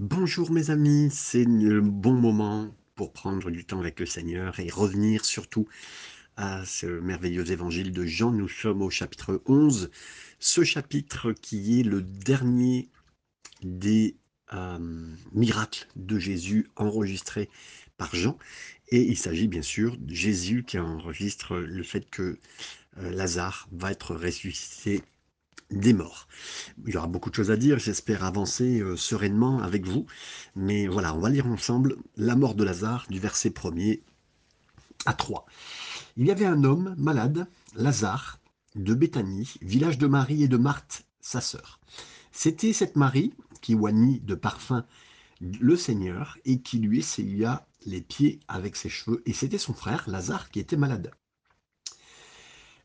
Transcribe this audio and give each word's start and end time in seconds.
Bonjour 0.00 0.50
mes 0.50 0.70
amis, 0.70 1.08
c'est 1.12 1.44
le 1.44 1.80
bon 1.80 2.14
moment 2.14 2.74
pour 2.96 3.12
prendre 3.12 3.48
du 3.52 3.64
temps 3.64 3.78
avec 3.78 4.00
le 4.00 4.06
Seigneur 4.06 4.58
et 4.58 4.68
revenir 4.68 5.24
surtout 5.24 5.68
à 6.36 6.64
ce 6.64 6.86
merveilleux 6.86 7.48
évangile 7.52 7.92
de 7.92 8.04
Jean. 8.04 8.32
Nous 8.32 8.48
sommes 8.48 8.82
au 8.82 8.90
chapitre 8.90 9.40
11, 9.46 9.92
ce 10.40 10.64
chapitre 10.64 11.30
qui 11.30 11.78
est 11.78 11.84
le 11.84 12.02
dernier 12.02 12.88
des 13.62 14.16
euh, 14.52 15.14
miracles 15.30 15.86
de 15.94 16.18
Jésus 16.18 16.68
enregistrés 16.74 17.48
par 17.96 18.16
Jean. 18.16 18.36
Et 18.88 19.00
il 19.00 19.16
s'agit 19.16 19.46
bien 19.46 19.62
sûr 19.62 19.96
de 19.96 20.12
Jésus 20.12 20.64
qui 20.64 20.76
enregistre 20.76 21.54
le 21.56 21.84
fait 21.84 22.10
que 22.10 22.40
euh, 22.98 23.10
Lazare 23.12 23.68
va 23.70 23.92
être 23.92 24.16
ressuscité 24.16 25.02
des 25.70 25.92
morts. 25.92 26.28
Il 26.86 26.94
y 26.94 26.96
aura 26.96 27.06
beaucoup 27.06 27.30
de 27.30 27.34
choses 27.34 27.50
à 27.50 27.56
dire, 27.56 27.78
j'espère 27.78 28.24
avancer 28.24 28.80
euh, 28.80 28.96
sereinement 28.96 29.60
avec 29.60 29.86
vous. 29.86 30.06
Mais 30.56 30.86
voilà, 30.86 31.14
on 31.14 31.20
va 31.20 31.30
lire 31.30 31.46
ensemble 31.46 31.96
la 32.16 32.36
mort 32.36 32.54
de 32.54 32.64
Lazare 32.64 33.06
du 33.10 33.18
verset 33.18 33.50
1er 33.50 34.02
à 35.06 35.14
3. 35.14 35.46
Il 36.16 36.26
y 36.26 36.30
avait 36.30 36.46
un 36.46 36.64
homme 36.64 36.94
malade, 36.98 37.46
Lazare, 37.74 38.38
de 38.74 38.94
Béthanie, 38.94 39.54
village 39.62 39.98
de 39.98 40.06
Marie 40.06 40.42
et 40.44 40.48
de 40.48 40.56
Marthe, 40.56 41.04
sa 41.20 41.40
sœur. 41.40 41.80
C'était 42.32 42.72
cette 42.72 42.96
Marie 42.96 43.32
qui 43.60 43.74
oignit 43.74 44.24
de 44.24 44.34
parfum 44.34 44.84
le 45.40 45.76
Seigneur 45.76 46.38
et 46.44 46.60
qui 46.60 46.78
lui 46.78 47.00
essaya 47.00 47.66
les 47.86 48.00
pieds 48.00 48.40
avec 48.48 48.76
ses 48.76 48.88
cheveux, 48.88 49.22
et 49.26 49.32
c'était 49.32 49.58
son 49.58 49.74
frère 49.74 50.08
Lazare 50.08 50.50
qui 50.50 50.60
était 50.60 50.76
malade. 50.76 51.10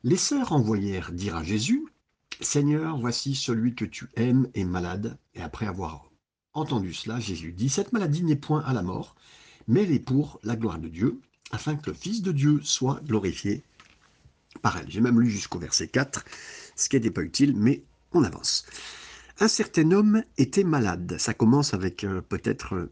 Les 0.04 0.18
sœurs 0.18 0.52
envoyèrent 0.52 1.12
dire 1.12 1.35
à 1.35 1.43
Jésus, 1.43 1.85
Seigneur, 2.41 2.98
voici 2.98 3.35
celui 3.35 3.75
que 3.75 3.85
tu 3.85 4.07
aimes 4.16 4.48
est 4.53 4.63
malade. 4.63 5.17
Et 5.34 5.41
après 5.41 5.67
avoir 5.67 6.09
entendu 6.53 6.93
cela, 6.93 7.20
Jésus 7.20 7.52
dit, 7.52 7.70
Cette 7.70 7.91
maladie 7.91 8.23
n'est 8.23 8.38
point 8.38 8.62
à 8.62 8.73
la 8.73 8.81
mort, 8.81 9.15
mais 9.68 9.84
elle 9.84 9.91
est 9.91 9.99
pour 9.99 10.40
la 10.43 10.55
gloire 10.55 10.79
de 10.79 10.87
Dieu, 10.87 11.20
afin 11.51 11.76
que 11.76 11.90
le 11.90 11.93
Fils 11.93 12.21
de 12.21 12.31
Dieu 12.31 12.62
soit 12.63 13.01
glorifié 13.05 13.63
par 14.62 14.77
elle. 14.77 14.90
J'ai 14.90 15.01
même 15.01 15.20
lu 15.20 15.29
jusqu'au 15.29 15.59
verset 15.59 15.90
4, 15.90 16.23
ce 16.76 16.87
qui 16.87 16.96
n'était 16.96 17.12
pas 17.12 17.23
utile, 17.23 17.55
mais 17.55 17.84
on 18.13 18.23
avance. 18.23 18.65
Un 19.41 19.48
certain 19.48 19.91
homme 19.91 20.24
était 20.37 20.63
malade. 20.63 21.18
Ça 21.18 21.34
commence 21.34 21.74
avec 21.74 22.03
euh, 22.03 22.21
peut-être 22.21 22.74
euh, 22.76 22.91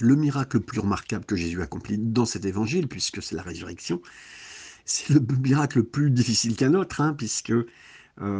le 0.00 0.14
miracle 0.14 0.58
le 0.58 0.62
plus 0.62 0.80
remarquable 0.80 1.24
que 1.24 1.36
Jésus 1.36 1.62
accomplit 1.62 1.98
dans 1.98 2.26
cet 2.26 2.44
évangile, 2.44 2.86
puisque 2.86 3.22
c'est 3.22 3.34
la 3.34 3.42
résurrection. 3.42 4.00
C'est 4.84 5.10
le 5.10 5.20
miracle 5.20 5.78
le 5.78 5.84
plus 5.84 6.10
difficile 6.10 6.56
qu'un 6.56 6.74
autre, 6.74 7.00
hein, 7.00 7.14
puisque 7.14 7.52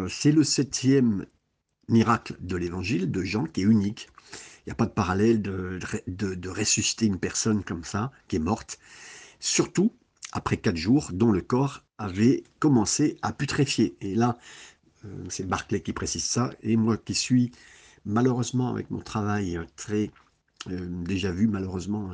c'est 0.09 0.33
le 0.33 0.45
septième 0.45 1.27
miracle 1.91 2.37
de 2.41 2.57
l'évangile 2.57 3.11
de 3.11 3.23
Jean 3.23 3.45
qui 3.45 3.61
est 3.61 3.65
unique. 3.65 4.09
Il 4.61 4.69
n'y 4.69 4.73
a 4.73 4.77
pas 4.77 4.87
de 4.87 4.93
parallèle 4.93 5.43
de, 5.43 5.79
de, 6.07 6.49
ressusciter 6.49 7.07
une 7.07 7.19
personne 7.19 7.65
comme 7.65 7.85
ça, 7.85 8.13
qui 8.29 8.37
est 8.37 8.41
morte, 8.41 8.79
surtout 9.41 9.93
après 10.33 10.59
quatre 10.59 10.77
jours 10.77 11.11
dont 11.13 11.33
le 11.33 11.41
corps 11.41 11.83
avait 11.99 12.45
commencé 12.59 13.19
à 13.23 13.33
putréfier. 13.33 13.97
Et 14.01 14.15
là, 14.15 14.39
euh, 15.05 15.25
c'est 15.29 15.49
Barclay 15.49 15.81
qui 15.81 15.93
précise 15.93 16.25
ça, 16.25 16.51
et 16.63 16.77
moi 16.77 16.97
qui 16.97 17.15
suis 17.15 17.51
malheureusement 18.05 18.69
avec 18.69 18.91
mon 18.91 19.01
travail 19.01 19.59
très 19.77 20.11
euh, 20.71 20.87
déjà 21.05 21.33
vu 21.33 21.49
malheureusement 21.49 22.13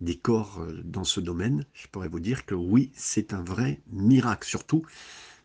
des 0.00 0.16
corps 0.16 0.66
dans 0.84 1.04
ce 1.04 1.20
domaine, 1.20 1.64
je 1.72 1.86
pourrais 1.88 2.08
vous 2.08 2.20
dire 2.20 2.46
que 2.46 2.54
oui, 2.54 2.90
c'est 2.94 3.32
un 3.32 3.42
vrai 3.42 3.80
miracle, 3.92 4.46
surtout 4.46 4.82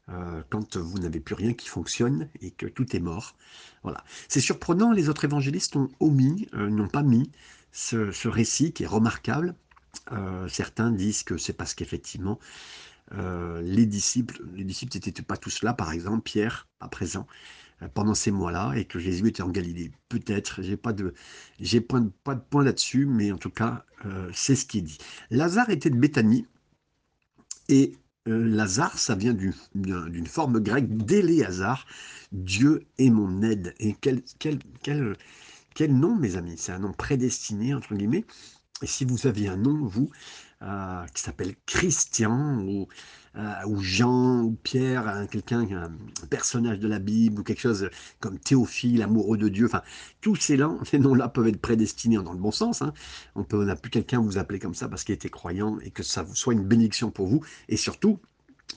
euh, 0.10 0.42
quand 0.50 0.78
vous 0.78 1.00
n'avez 1.00 1.20
plus 1.20 1.36
rien 1.36 1.54
qui 1.54 1.68
fonctionne 1.68 2.28
et 2.42 2.52
que 2.52 2.66
tout 2.66 2.96
est 2.96 3.00
mort. 3.00 3.36
Voilà. 3.84 4.04
C'est 4.28 4.42
surprenant, 4.42 4.92
les 4.92 5.10
autres 5.10 5.26
évangélistes 5.26 5.76
ont 5.76 5.90
omis, 6.00 6.48
euh, 6.54 6.70
n'ont 6.70 6.88
pas 6.88 7.04
mis 7.04 7.32
ce, 7.72 8.28
récit 8.28 8.74
qui 8.74 8.84
est 8.84 8.88
remarquable. 8.88 9.56
Euh, 10.12 10.48
certains 10.48 10.92
disent 10.92 11.24
que 11.24 11.38
c'est 11.38 11.54
parce 11.54 11.74
qu'effectivement, 11.74 12.40
les 13.14 13.86
disciples, 13.86 14.42
les 14.56 14.64
disciples 14.64 14.96
n'étaient 14.96 15.22
pas 15.22 15.36
tous 15.36 15.64
là, 15.64 15.74
par 15.74 15.92
exemple, 15.92 16.22
Pierre, 16.22 16.70
pas 16.80 16.88
présent 16.88 17.28
pendant 17.94 18.14
ces 18.14 18.32
mois-là, 18.32 18.74
et 18.76 18.86
que 18.86 19.00
Jésus 19.00 19.28
était 19.28 19.44
en 19.44 19.50
Galilée. 19.50 19.92
Peut-être, 20.08 20.62
j'ai 20.62 20.78
pas 20.78 20.94
de, 20.94 21.14
j'ai 21.60 21.82
pas 21.82 22.00
de 22.00 22.40
point 22.50 22.64
là-dessus, 22.64 23.06
mais 23.06 23.34
en 23.34 23.38
tout 23.38 23.50
cas, 23.50 23.84
c'est 24.32 24.56
ce 24.56 24.66
qui 24.66 24.78
est 24.78 24.82
dit. 24.82 24.98
Lazare 25.30 25.72
était 25.72 25.90
de 25.90 25.98
Béthanie, 25.98 26.48
et 27.68 27.94
euh, 28.28 28.44
Lazare, 28.48 29.00
ça 29.00 29.16
vient 29.16 29.34
d'une 29.34 30.28
forme 30.28 30.60
grecque 30.60 30.96
d'Éléazar, 30.96 31.86
Dieu 32.32 32.86
est 32.98 33.10
mon 33.10 33.42
aide. 33.42 33.74
Et 33.80 33.96
quel, 34.00 34.22
quel, 34.40 35.16
nom, 35.90 36.16
mes 36.16 36.36
amis? 36.36 36.56
C'est 36.58 36.72
un 36.72 36.80
nom 36.80 36.94
prédestiné, 36.94 37.74
entre 37.74 37.96
guillemets. 37.96 38.26
Et 38.84 38.88
si 38.88 39.06
vous 39.06 39.28
aviez 39.28 39.50
un 39.50 39.58
nom, 39.58 39.86
vous, 39.86 40.10
euh, 40.64 41.06
qui 41.16 41.24
s'appelle 41.24 41.56
Christian, 41.66 42.60
ou, 42.60 42.88
euh, 43.36 43.54
ou, 43.66 43.82
Jean, 43.82 44.44
ou 44.44 44.52
Pierre, 44.62 45.08
hein, 45.08 45.26
quelqu'un, 45.26 45.62
un 45.72 46.28
personnage 46.28 46.80
de 46.80 46.88
la 46.88 47.00
Bible, 47.00 47.40
ou 47.42 47.44
quelque 47.44 47.62
chose 47.62 47.90
comme 48.20 48.38
Théophile, 48.38 49.02
amoureux 49.02 49.38
de 49.38 49.50
Dieu, 49.50 49.66
enfin, 49.66 49.82
tous 50.22 50.36
ces, 50.36 50.58
noms-là 50.58 51.30
peuvent 51.30 51.48
être 51.48 51.62
prédestinés 51.62 52.18
dans 52.18 52.34
le 52.34 52.40
bon 52.40 52.52
sens. 52.52 52.84
Hein. 52.84 52.94
On 53.36 53.46
n'a 53.64 53.76
plus 53.76 53.90
quelqu'un 53.90 54.22
vous 54.22 54.38
appeler 54.38 54.60
comme 54.60 54.76
ça 54.76 54.88
parce 54.88 55.04
qu'il 55.04 55.16
était 55.16 55.30
croyant, 55.30 55.80
et 55.80 55.90
que 55.90 56.04
ça 56.04 56.26
soit 56.34 56.54
une 56.54 56.66
bénédiction 56.66 57.10
pour 57.10 57.28
vous, 57.28 57.44
et 57.68 57.78
surtout, 57.78 58.20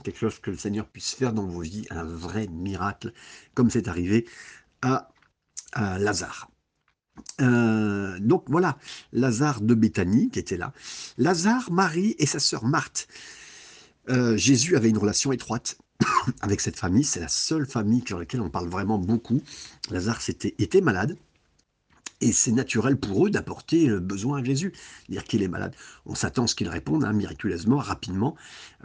quelque 0.04 0.18
chose 0.18 0.38
que 0.38 0.50
le 0.50 0.56
Seigneur 0.56 0.86
puisse 0.86 1.12
faire 1.12 1.34
dans 1.34 1.46
vos 1.46 1.60
vies, 1.60 1.86
un 1.90 2.04
vrai 2.04 2.46
miracle, 2.48 3.12
comme 3.52 3.68
c'est 3.68 3.88
arrivé 3.88 4.26
à 4.80 5.10
Lazare. 5.98 6.48
Euh, 7.40 8.18
donc 8.20 8.44
voilà, 8.48 8.78
Lazare 9.12 9.60
de 9.60 9.74
Béthanie 9.74 10.30
qui 10.30 10.38
était 10.38 10.56
là. 10.56 10.72
Lazare, 11.18 11.70
Marie 11.70 12.14
et 12.18 12.26
sa 12.26 12.38
sœur 12.38 12.64
Marthe. 12.64 13.08
Euh, 14.10 14.36
Jésus 14.36 14.76
avait 14.76 14.90
une 14.90 14.98
relation 14.98 15.32
étroite 15.32 15.78
avec 16.40 16.60
cette 16.60 16.76
famille. 16.76 17.04
C'est 17.04 17.20
la 17.20 17.28
seule 17.28 17.66
famille 17.66 18.02
sur 18.06 18.18
laquelle 18.18 18.40
on 18.40 18.50
parle 18.50 18.68
vraiment 18.68 18.98
beaucoup. 18.98 19.40
Lazare 19.90 20.20
était, 20.28 20.80
malade. 20.80 21.16
Et 22.20 22.32
c'est 22.32 22.52
naturel 22.52 22.96
pour 22.96 23.26
eux 23.26 23.30
d'apporter 23.30 23.86
le 23.86 24.00
besoin 24.00 24.38
à 24.40 24.44
Jésus, 24.44 24.72
dire 25.08 25.24
qu'il 25.24 25.42
est 25.42 25.48
malade. 25.48 25.74
On 26.06 26.14
s'attend 26.14 26.44
à 26.44 26.46
ce 26.46 26.54
qu'il 26.54 26.68
réponde 26.68 27.04
hein, 27.04 27.12
miraculeusement, 27.12 27.78
rapidement, 27.78 28.36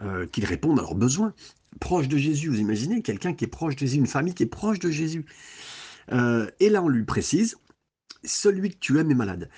euh, 0.02 0.26
qu'il 0.26 0.46
réponde 0.46 0.80
à 0.80 0.82
leurs 0.82 0.96
besoins. 0.96 1.34
Proche 1.80 2.08
de 2.08 2.18
Jésus, 2.18 2.50
vous 2.50 2.60
imaginez 2.60 3.02
quelqu'un 3.02 3.34
qui 3.34 3.46
est 3.46 3.48
proche 3.48 3.76
de 3.76 3.82
Jésus, 3.82 3.98
une 3.98 4.08
famille 4.08 4.34
qui 4.34 4.44
est 4.44 4.48
proche 4.48 4.80
de 4.80 4.90
Jésus. 4.90 5.26
et 6.12 6.70
là, 6.70 6.82
on 6.82 6.90
lui 6.90 7.04
précise, 7.04 7.56
celui 8.24 8.72
que 8.72 8.78
tu 8.78 9.00
aimes 9.00 9.12
est 9.12 9.16
malade. 9.16 9.50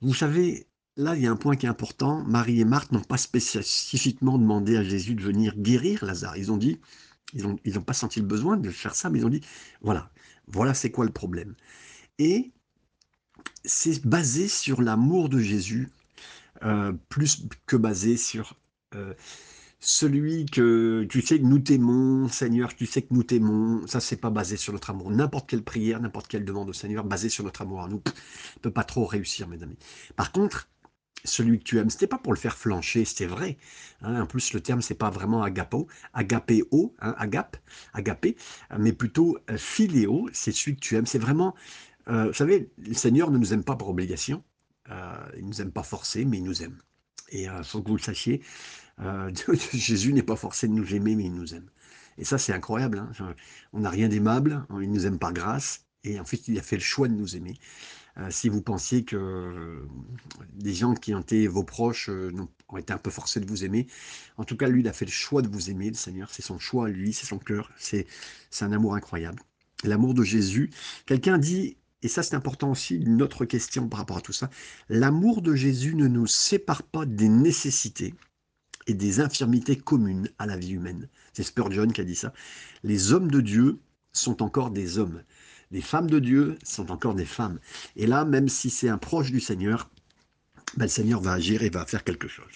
Vous 0.00 0.14
savez, 0.14 0.66
là, 0.96 1.16
il 1.16 1.22
y 1.22 1.26
a 1.26 1.30
un 1.30 1.36
point 1.36 1.56
qui 1.56 1.66
est 1.66 1.68
important. 1.68 2.24
Marie 2.24 2.60
et 2.60 2.64
Marthe 2.64 2.92
n'ont 2.92 3.00
pas 3.00 3.16
spécifiquement 3.16 4.38
demandé 4.38 4.76
à 4.76 4.82
Jésus 4.82 5.14
de 5.14 5.22
venir 5.22 5.54
guérir 5.56 6.04
Lazare. 6.04 6.36
Ils 6.36 6.52
ont 6.52 6.56
dit, 6.56 6.80
ils 7.32 7.42
n'ont 7.42 7.58
ils 7.64 7.78
pas 7.80 7.92
senti 7.92 8.20
le 8.20 8.26
besoin 8.26 8.56
de 8.56 8.70
faire 8.70 8.94
ça, 8.94 9.10
mais 9.10 9.18
ils 9.18 9.26
ont 9.26 9.30
dit, 9.30 9.42
voilà, 9.80 10.10
voilà 10.46 10.74
c'est 10.74 10.90
quoi 10.90 11.04
le 11.04 11.12
problème. 11.12 11.54
Et 12.18 12.52
c'est 13.64 14.04
basé 14.06 14.48
sur 14.48 14.80
l'amour 14.80 15.28
de 15.28 15.38
Jésus, 15.38 15.90
euh, 16.62 16.92
plus 17.08 17.46
que 17.66 17.76
basé 17.76 18.16
sur 18.16 18.54
euh, 18.94 19.12
celui 19.78 20.46
que 20.46 21.06
tu 21.08 21.22
sais 21.22 21.38
que 21.38 21.44
nous 21.44 21.58
t'aimons, 21.58 22.28
Seigneur, 22.28 22.74
tu 22.74 22.86
sais 22.86 23.02
que 23.02 23.12
nous 23.12 23.22
t'aimons, 23.22 23.86
ça 23.86 24.00
c'est 24.00 24.16
pas 24.16 24.30
basé 24.30 24.56
sur 24.56 24.72
notre 24.72 24.90
amour. 24.90 25.10
N'importe 25.10 25.48
quelle 25.48 25.62
prière, 25.62 26.00
n'importe 26.00 26.28
quelle 26.28 26.44
demande 26.44 26.68
au 26.70 26.72
Seigneur 26.72 27.04
basée 27.04 27.28
sur 27.28 27.44
notre 27.44 27.62
amour 27.62 27.82
à 27.82 27.88
nous 27.88 28.02
ne 28.06 28.60
peut 28.62 28.70
pas 28.70 28.84
trop 28.84 29.04
réussir, 29.04 29.48
mes 29.48 29.62
amis. 29.62 29.76
Par 30.16 30.32
contre, 30.32 30.68
celui 31.24 31.58
que 31.58 31.64
tu 31.64 31.78
aimes, 31.78 31.90
c'était 31.90 32.06
pas 32.06 32.18
pour 32.18 32.32
le 32.32 32.38
faire 32.38 32.56
flancher, 32.56 33.04
c'était 33.04 33.26
vrai. 33.26 33.58
Hein. 34.02 34.22
en 34.22 34.26
plus, 34.26 34.52
le 34.52 34.60
terme 34.60 34.80
c'est 34.80 34.94
pas 34.94 35.10
vraiment 35.10 35.42
agapo, 35.42 35.86
agapéo, 36.14 36.94
hein, 37.00 37.14
agape, 37.18 37.56
agapé, 37.92 38.36
mais 38.78 38.92
plutôt 38.92 39.38
euh, 39.50 39.58
philéo, 39.58 40.28
c'est 40.32 40.52
celui 40.52 40.76
que 40.76 40.80
tu 40.80 40.96
aimes. 40.96 41.06
C'est 41.06 41.18
vraiment, 41.18 41.54
euh, 42.08 42.28
vous 42.28 42.34
savez, 42.34 42.70
le 42.78 42.94
Seigneur 42.94 43.30
ne 43.30 43.38
nous 43.38 43.52
aime 43.52 43.64
pas 43.64 43.76
par 43.76 43.88
obligation, 43.88 44.42
euh, 44.90 45.16
il 45.36 45.46
nous 45.46 45.60
aime 45.60 45.72
pas 45.72 45.82
forcé, 45.82 46.24
mais 46.24 46.38
il 46.38 46.44
nous 46.44 46.62
aime. 46.62 46.78
Et 47.30 47.44
il 47.44 47.64
faut 47.64 47.82
que 47.82 47.88
vous 47.88 47.96
le 47.96 48.02
sachiez, 48.02 48.40
euh, 49.00 49.30
Jésus 49.72 50.12
n'est 50.12 50.22
pas 50.22 50.36
forcé 50.36 50.68
de 50.68 50.72
nous 50.72 50.94
aimer, 50.94 51.16
mais 51.16 51.24
il 51.24 51.34
nous 51.34 51.54
aime. 51.54 51.68
Et 52.18 52.24
ça, 52.24 52.38
c'est 52.38 52.52
incroyable. 52.52 52.98
Hein. 53.20 53.34
On 53.72 53.80
n'a 53.80 53.90
rien 53.90 54.08
d'aimable, 54.08 54.64
hein. 54.70 54.78
il 54.80 54.90
nous 54.90 55.06
aime 55.06 55.18
par 55.18 55.32
grâce, 55.32 55.84
et 56.04 56.18
en 56.18 56.24
fait, 56.24 56.48
il 56.48 56.58
a 56.58 56.62
fait 56.62 56.76
le 56.76 56.82
choix 56.82 57.08
de 57.08 57.14
nous 57.14 57.36
aimer. 57.36 57.58
Euh, 58.18 58.30
si 58.30 58.48
vous 58.48 58.62
pensiez 58.62 59.04
que 59.04 59.16
euh, 59.16 59.88
des 60.54 60.72
gens 60.72 60.94
qui 60.94 61.14
ont 61.14 61.20
été 61.20 61.46
vos 61.48 61.64
proches 61.64 62.08
ont 62.68 62.76
été 62.78 62.92
un 62.92 62.98
peu 62.98 63.10
forcés 63.10 63.40
de 63.40 63.46
vous 63.46 63.64
aimer, 63.64 63.86
en 64.38 64.44
tout 64.44 64.56
cas, 64.56 64.68
lui, 64.68 64.80
il 64.80 64.88
a 64.88 64.94
fait 64.94 65.04
le 65.04 65.10
choix 65.10 65.42
de 65.42 65.48
vous 65.48 65.70
aimer, 65.70 65.88
le 65.88 65.94
Seigneur. 65.94 66.30
C'est 66.30 66.42
son 66.42 66.58
choix, 66.58 66.88
lui, 66.88 67.12
c'est 67.12 67.26
son 67.26 67.38
cœur. 67.38 67.70
C'est 67.76 68.06
un 68.60 68.72
amour 68.72 68.94
incroyable. 68.94 69.42
L'amour 69.84 70.14
de 70.14 70.22
Jésus. 70.22 70.70
Quelqu'un 71.04 71.36
dit, 71.36 71.76
et 72.02 72.08
ça 72.08 72.22
c'est 72.22 72.36
important 72.36 72.70
aussi, 72.70 72.96
une 72.96 73.20
autre 73.20 73.44
question 73.44 73.88
par 73.88 74.00
rapport 74.00 74.18
à 74.18 74.20
tout 74.20 74.32
ça, 74.32 74.48
l'amour 74.88 75.42
de 75.42 75.54
Jésus 75.54 75.94
ne 75.94 76.06
nous 76.06 76.26
sépare 76.26 76.82
pas 76.82 77.04
des 77.04 77.28
nécessités 77.28 78.14
et 78.86 78.94
des 78.94 79.20
infirmités 79.20 79.76
communes 79.76 80.28
à 80.38 80.46
la 80.46 80.56
vie 80.56 80.72
humaine. 80.72 81.08
C'est 81.32 81.42
Spurgeon 81.42 81.88
qui 81.88 82.00
a 82.00 82.04
dit 82.04 82.14
ça. 82.14 82.32
Les 82.82 83.12
hommes 83.12 83.30
de 83.30 83.40
Dieu 83.40 83.78
sont 84.12 84.42
encore 84.42 84.70
des 84.70 84.98
hommes. 84.98 85.22
Les 85.70 85.80
femmes 85.80 86.08
de 86.08 86.18
Dieu 86.18 86.58
sont 86.62 86.90
encore 86.90 87.14
des 87.14 87.24
femmes. 87.24 87.58
Et 87.96 88.06
là, 88.06 88.24
même 88.24 88.48
si 88.48 88.70
c'est 88.70 88.88
un 88.88 88.98
proche 88.98 89.32
du 89.32 89.40
Seigneur, 89.40 89.90
ben, 90.76 90.84
le 90.84 90.90
Seigneur 90.90 91.20
va 91.20 91.32
agir 91.32 91.62
et 91.62 91.70
va 91.70 91.86
faire 91.86 92.04
quelque 92.04 92.28
chose. 92.28 92.52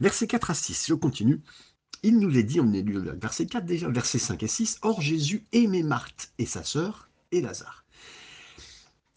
Versets 0.00 0.26
4 0.26 0.50
à 0.50 0.54
6, 0.54 0.86
je 0.88 0.94
continue. 0.94 1.40
Il 2.02 2.18
nous 2.18 2.36
est 2.36 2.42
dit, 2.42 2.60
on 2.60 2.72
est 2.72 2.82
lu 2.82 3.00
verset 3.18 3.46
4 3.46 3.64
déjà, 3.64 3.88
verset 3.88 4.18
5 4.18 4.42
et 4.42 4.48
6, 4.48 4.78
Or 4.82 5.00
Jésus 5.00 5.44
aimait 5.52 5.82
Marthe 5.82 6.32
et 6.38 6.46
sa 6.46 6.62
sœur 6.62 7.08
et 7.32 7.40
Lazare. 7.40 7.84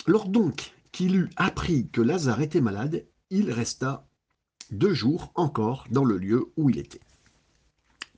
Lors 0.06 0.30
donc 0.30 0.74
qu'il 0.94 1.16
eut 1.16 1.30
appris 1.36 1.90
que 1.90 2.02
Lazare 2.02 2.42
était 2.42 2.62
malade, 2.62 3.06
il 3.30 3.52
resta 3.52 4.07
deux 4.72 4.94
jours 4.94 5.32
encore 5.36 5.88
dans 5.92 6.06
le 6.06 6.18
lieu 6.18 6.52
où 6.58 6.70
il 6.70 6.78
était. 6.78 7.02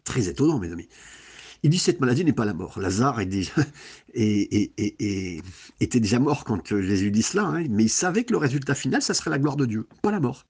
Très 0.03 0.27
étonnant, 0.27 0.59
mes 0.59 0.71
amis. 0.71 0.87
Il 1.61 1.69
dit 1.69 1.79
cette 1.79 1.99
maladie 1.99 2.23
n'est 2.23 2.33
pas 2.33 2.45
la 2.45 2.53
mort. 2.53 2.79
Lazare 2.79 3.19
était 4.13 4.69
déjà 5.99 6.19
mort 6.19 6.45
quand 6.45 6.65
Jésus 6.65 7.11
dit 7.11 7.21
cela, 7.21 7.43
hein, 7.43 7.65
mais 7.69 7.83
il 7.83 7.89
savait 7.89 8.23
que 8.23 8.31
le 8.31 8.37
résultat 8.37 8.75
final, 8.75 9.01
ça 9.01 9.13
serait 9.13 9.29
la 9.29 9.39
gloire 9.39 9.57
de 9.57 9.65
Dieu, 9.65 9.87
pas 10.01 10.11
la 10.11 10.19
mort. 10.19 10.45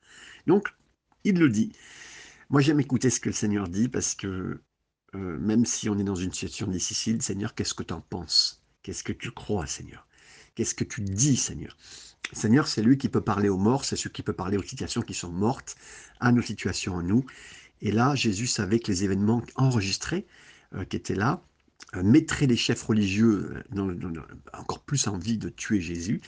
Donc, 0.45 0.67
il 1.23 1.39
le 1.39 1.49
dit. 1.49 1.71
Moi, 2.49 2.61
j'aime 2.61 2.79
écouter 2.79 3.09
ce 3.09 3.19
que 3.19 3.29
le 3.29 3.33
Seigneur 3.33 3.67
dit 3.67 3.89
parce 3.89 4.15
que 4.15 4.61
euh, 5.15 5.37
même 5.39 5.65
si 5.65 5.89
on 5.89 5.97
est 5.97 6.03
dans 6.03 6.15
une 6.15 6.31
situation 6.31 6.67
difficile, 6.67 7.21
Seigneur, 7.21 7.55
qu'est-ce 7.55 7.73
que 7.73 7.83
tu 7.83 7.93
en 7.93 8.01
penses? 8.01 8.61
Qu'est-ce 8.83 9.03
que 9.03 9.13
tu 9.13 9.31
crois, 9.31 9.65
Seigneur? 9.65 10.07
Qu'est-ce 10.55 10.75
que 10.75 10.83
tu 10.83 11.01
dis, 11.01 11.37
Seigneur? 11.37 11.75
Seigneur, 12.31 12.67
c'est 12.67 12.81
lui 12.81 12.97
qui 12.97 13.09
peut 13.09 13.21
parler 13.21 13.49
aux 13.49 13.57
morts, 13.57 13.85
c'est 13.85 13.95
celui 13.95 14.11
qui 14.11 14.23
peut 14.23 14.33
parler 14.33 14.57
aux 14.57 14.63
situations 14.63 15.01
qui 15.01 15.13
sont 15.13 15.31
mortes, 15.31 15.75
à 16.19 16.31
nos 16.31 16.41
situations 16.41 16.97
à 16.97 17.03
nous. 17.03 17.25
Et 17.81 17.91
là, 17.91 18.13
Jésus 18.15 18.47
savait 18.47 18.79
que 18.79 18.91
les 18.91 19.03
événements 19.03 19.41
enregistrés 19.55 20.27
euh, 20.75 20.85
qui 20.85 20.95
étaient 20.95 21.15
là 21.15 21.41
euh, 21.95 22.03
mettraient 22.03 22.45
les 22.45 22.57
chefs 22.57 22.83
religieux 22.83 23.63
euh, 23.75 24.13
encore 24.53 24.81
plus 24.81 25.07
envie 25.07 25.37
de 25.37 25.49
tuer 25.49 25.81
Jésus. 25.81 26.21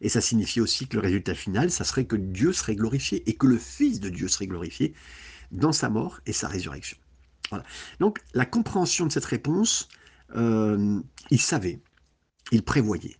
Et 0.00 0.08
ça 0.08 0.20
signifiait 0.20 0.60
aussi 0.60 0.88
que 0.88 0.96
le 0.96 1.02
résultat 1.02 1.34
final, 1.34 1.70
ça 1.70 1.84
serait 1.84 2.04
que 2.04 2.16
Dieu 2.16 2.52
serait 2.52 2.74
glorifié 2.74 3.22
et 3.28 3.34
que 3.34 3.46
le 3.46 3.56
Fils 3.56 4.00
de 4.00 4.10
Dieu 4.10 4.28
serait 4.28 4.48
glorifié 4.48 4.94
dans 5.52 5.72
sa 5.72 5.88
mort 5.88 6.20
et 6.26 6.32
sa 6.32 6.48
résurrection. 6.48 6.98
Donc 8.00 8.18
la 8.34 8.44
compréhension 8.44 9.06
de 9.06 9.12
cette 9.12 9.24
réponse, 9.24 9.88
il 10.34 11.40
savait, 11.40 11.78
il 12.50 12.64
prévoyait 12.64 13.16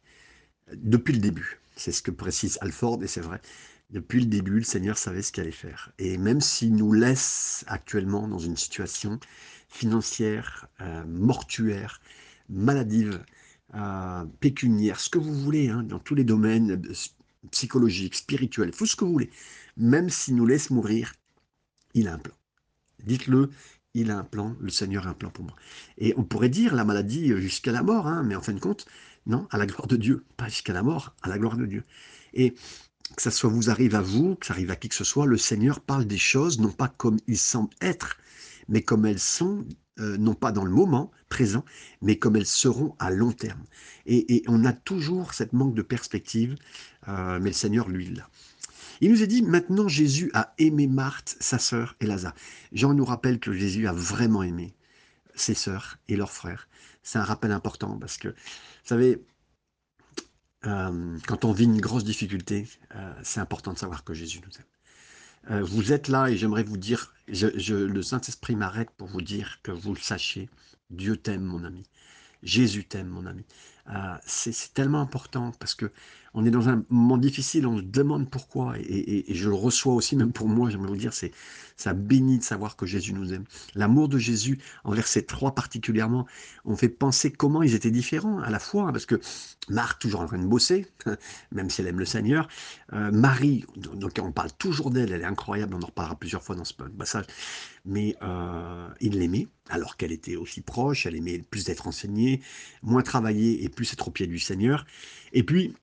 depuis 0.75 1.14
le 1.14 1.20
début. 1.20 1.61
C'est 1.76 1.93
ce 1.93 2.02
que 2.02 2.11
précise 2.11 2.58
Alford, 2.61 3.02
et 3.02 3.06
c'est 3.06 3.20
vrai. 3.20 3.40
Depuis 3.90 4.20
le 4.20 4.26
début, 4.26 4.58
le 4.58 4.64
Seigneur 4.64 4.99
savait 4.99 5.23
ce 5.23 5.31
qu'il 5.31 5.43
allait 5.43 5.52
faire. 5.52 5.93
Et 5.99 6.19
même 6.19 6.40
s'il 6.40 6.75
nous 6.75 6.93
laisse 6.93 7.64
actuellement 7.69 8.26
dans 8.26 8.38
une 8.38 8.56
situation 8.56 9.20
financière, 9.69 10.67
euh, 10.81 11.05
mortuaire, 11.06 12.00
maladive, 12.49 13.25
euh, 13.75 14.25
pécuniaire, 14.40 14.99
ce 14.99 15.08
que 15.08 15.19
vous 15.19 15.34
voulez, 15.34 15.69
hein, 15.69 15.82
dans 15.84 15.99
tous 15.99 16.14
les 16.14 16.25
domaines 16.25 16.73
euh, 16.73 16.93
psychologiques, 17.50 18.17
spirituels, 18.17 18.73
tout 18.73 18.87
ce 18.87 18.96
que 18.96 19.05
vous 19.05 19.12
voulez, 19.12 19.31
même 19.76 20.08
s'il 20.08 20.34
nous 20.34 20.46
laisse 20.46 20.70
mourir, 20.70 21.12
il 21.94 22.08
a 22.08 22.14
un 22.14 22.19
plan. 22.19 22.34
Dites-le, 23.05 23.50
il 23.94 24.11
a 24.11 24.19
un 24.19 24.25
plan, 24.25 24.56
le 24.61 24.70
Seigneur 24.70 25.06
a 25.06 25.11
un 25.11 25.14
plan 25.14 25.31
pour 25.31 25.44
moi. 25.44 25.55
Et 25.99 26.12
on 26.17 26.25
pourrait 26.25 26.49
dire 26.49 26.75
la 26.75 26.84
maladie 26.84 27.28
jusqu'à 27.40 27.73
la 27.73 27.82
mort, 27.82 28.06
hein, 28.06 28.25
mais 28.25 28.34
en 28.34 28.43
fin 28.43 28.52
de 28.52 28.61
compte, 28.61 28.87
non, 29.26 29.46
à 29.50 29.58
la 29.58 29.67
gloire 29.67 29.87
de 29.87 29.96
Dieu, 29.96 30.25
pas 30.37 30.49
jusqu'à 30.49 30.73
la 30.73 30.82
mort, 30.82 31.14
à 31.23 31.28
la 31.28 31.38
gloire 31.38 31.56
de 31.56 31.67
Dieu. 31.67 31.84
Et 32.34 32.55
que 33.17 33.23
ça 33.23 33.31
soit 33.31 33.50
vous 33.50 33.70
arrive 33.70 33.94
à 33.94 34.00
vous, 34.00 34.37
que 34.37 34.46
ça 34.46 34.52
arrive 34.52 34.70
à 34.70 34.76
qui 34.76 34.88
que 34.88 34.94
ce 34.94 35.05
soit, 35.05 35.26
le 35.26 35.38
Seigneur 35.38 35.81
parle 35.81 36.06
des 36.06 36.19
choses 36.19 36.58
non 36.58 36.73
pas 36.73 36.88
comme 36.88 37.19
ils 37.26 37.38
semblent 37.38 37.75
être, 37.81 38.17
mais 38.69 38.82
comme 38.82 39.06
elles 39.06 39.20
sont, 39.20 39.64
euh, 40.00 40.17
non 40.17 40.34
pas 40.34 40.52
dans 40.52 40.64
le 40.64 40.70
moment 40.70 41.11
présent, 41.28 41.64
mais 42.02 42.19
comme 42.19 42.37
elles 42.37 42.46
seront 42.46 42.94
à 42.99 43.11
long 43.11 43.32
terme. 43.32 43.62
Et, 44.06 44.43
on 44.49 44.64
a 44.64 44.73
toujours 44.73 45.34
cette 45.34 45.52
manque 45.52 45.75
de 45.75 45.82
perspective, 45.82 46.56
euh, 47.08 47.38
mais 47.40 47.50
le 47.50 47.55
Seigneur, 47.55 47.88
lui, 47.88 48.14
l'a. 48.14 48.28
Il 49.00 49.11
nous 49.11 49.23
est 49.23 49.26
dit, 49.26 49.43
maintenant 49.43 49.88
Jésus 49.88 50.31
a 50.32 50.55
aimé 50.58 50.87
Marthe, 50.87 51.37
sa 51.40 51.58
sœur 51.58 51.96
et 52.00 52.06
Lazare. 52.06 52.34
Jean 52.73 52.94
nous 52.94 53.05
rappelle 53.05 53.38
que 53.38 53.52
Jésus 53.52 53.87
a 53.87 53.93
vraiment 53.93 54.43
aimé 54.43 54.73
ses 55.36 55.54
sœurs 55.54 55.98
et 56.08 56.16
leurs 56.16 56.32
frères. 56.32 56.68
C'est 57.02 57.18
un 57.18 57.24
rappel 57.24 57.52
important 57.52 57.98
parce 57.98 58.16
que, 58.16 58.28
vous 58.28 58.34
savez, 58.84 59.22
euh, 60.66 61.18
quand 61.26 61.44
on 61.44 61.52
vit 61.52 61.64
une 61.64 61.80
grosse 61.80 62.04
difficulté, 62.04 62.66
euh, 62.94 63.12
c'est 63.22 63.40
important 63.40 63.72
de 63.72 63.78
savoir 63.78 64.04
que 64.04 64.14
Jésus 64.14 64.40
nous 64.44 64.52
aime. 64.58 65.58
Euh, 65.58 65.64
vous 65.64 65.92
êtes 65.92 66.08
là 66.08 66.28
et 66.28 66.36
j'aimerais 66.36 66.64
vous 66.64 66.76
dire, 66.76 67.14
je, 67.28 67.74
le 67.74 68.02
Saint-Esprit 68.02 68.56
m'arrête 68.56 68.90
pour 68.90 69.06
vous 69.06 69.22
dire 69.22 69.60
que 69.62 69.70
vous 69.70 69.94
le 69.94 70.00
sachiez. 70.00 70.50
Dieu 70.90 71.16
t'aime, 71.16 71.42
mon 71.42 71.62
ami. 71.64 71.84
Jésus 72.42 72.84
t'aime, 72.84 73.08
mon 73.08 73.26
ami. 73.26 73.44
c'est 74.24 74.74
tellement 74.74 75.00
important 75.00 75.52
parce 75.58 75.74
que 75.74 75.90
on 76.36 76.44
est 76.44 76.50
dans 76.50 76.68
un 76.68 76.84
moment 76.90 77.16
difficile, 77.16 77.66
on 77.66 77.78
se 77.78 77.82
demande 77.82 78.28
pourquoi, 78.28 78.74
et, 78.78 79.24
je 79.26 79.48
le 79.48 79.54
reçois 79.54 79.94
aussi, 79.94 80.16
même 80.16 80.32
pour 80.32 80.48
moi, 80.48 80.68
j'aimerais 80.68 80.90
vous 80.90 80.96
dire, 80.96 81.14
c'est 81.14 81.32
ça 81.78 81.94
bénit 81.94 82.38
de 82.38 82.42
savoir 82.42 82.76
que 82.76 82.86
Jésus 82.86 83.12
nous 83.12 83.32
aime. 83.34 83.44
L'amour 83.74 84.08
de 84.08 84.18
Jésus 84.18 84.58
envers 84.84 85.06
ces 85.06 85.24
trois 85.24 85.54
particulièrement, 85.54 86.26
on 86.64 86.76
fait 86.76 86.88
penser 86.88 87.30
comment 87.30 87.62
ils 87.62 87.74
étaient 87.74 87.90
différents 87.90 88.38
à 88.40 88.50
la 88.50 88.58
fois, 88.58 88.84
hein, 88.84 88.92
parce 88.92 89.06
que 89.06 89.18
Marthe, 89.68 89.98
toujours 89.98 90.20
en 90.20 90.26
train 90.26 90.38
de 90.38 90.46
bosser, 90.46 90.86
même 91.52 91.70
si 91.70 91.80
elle 91.80 91.86
aime 91.88 91.98
le 91.98 92.04
Seigneur, 92.04 92.48
euh, 92.92 93.10
Marie, 93.12 93.64
donc 93.76 94.12
on 94.22 94.32
parle 94.32 94.52
toujours 94.58 94.90
d'elle, 94.90 95.12
elle 95.12 95.22
est 95.22 95.24
incroyable, 95.24 95.74
on 95.74 95.82
en 95.82 95.86
reparlera 95.86 96.18
plusieurs 96.18 96.42
fois 96.42 96.54
dans 96.54 96.64
ce 96.64 96.74
passage, 96.74 97.24
mais 97.86 98.14
euh, 98.22 98.88
il 99.00 99.18
l'aimait, 99.18 99.48
alors 99.70 99.96
qu'elle 99.96 100.12
était 100.12 100.36
aussi 100.36 100.60
proche, 100.60 101.06
elle 101.06 101.16
aimait 101.16 101.38
plus 101.38 101.64
d'être 101.64 101.86
enseignée, 101.86 102.42
moins 102.82 103.02
travailler 103.02 103.64
et 103.64 103.70
plus 103.70 103.90
être 103.94 104.08
au 104.08 104.10
pied 104.10 104.26
du 104.26 104.38
Seigneur. 104.38 104.86
Et 105.32 105.42
puis, 105.42 105.74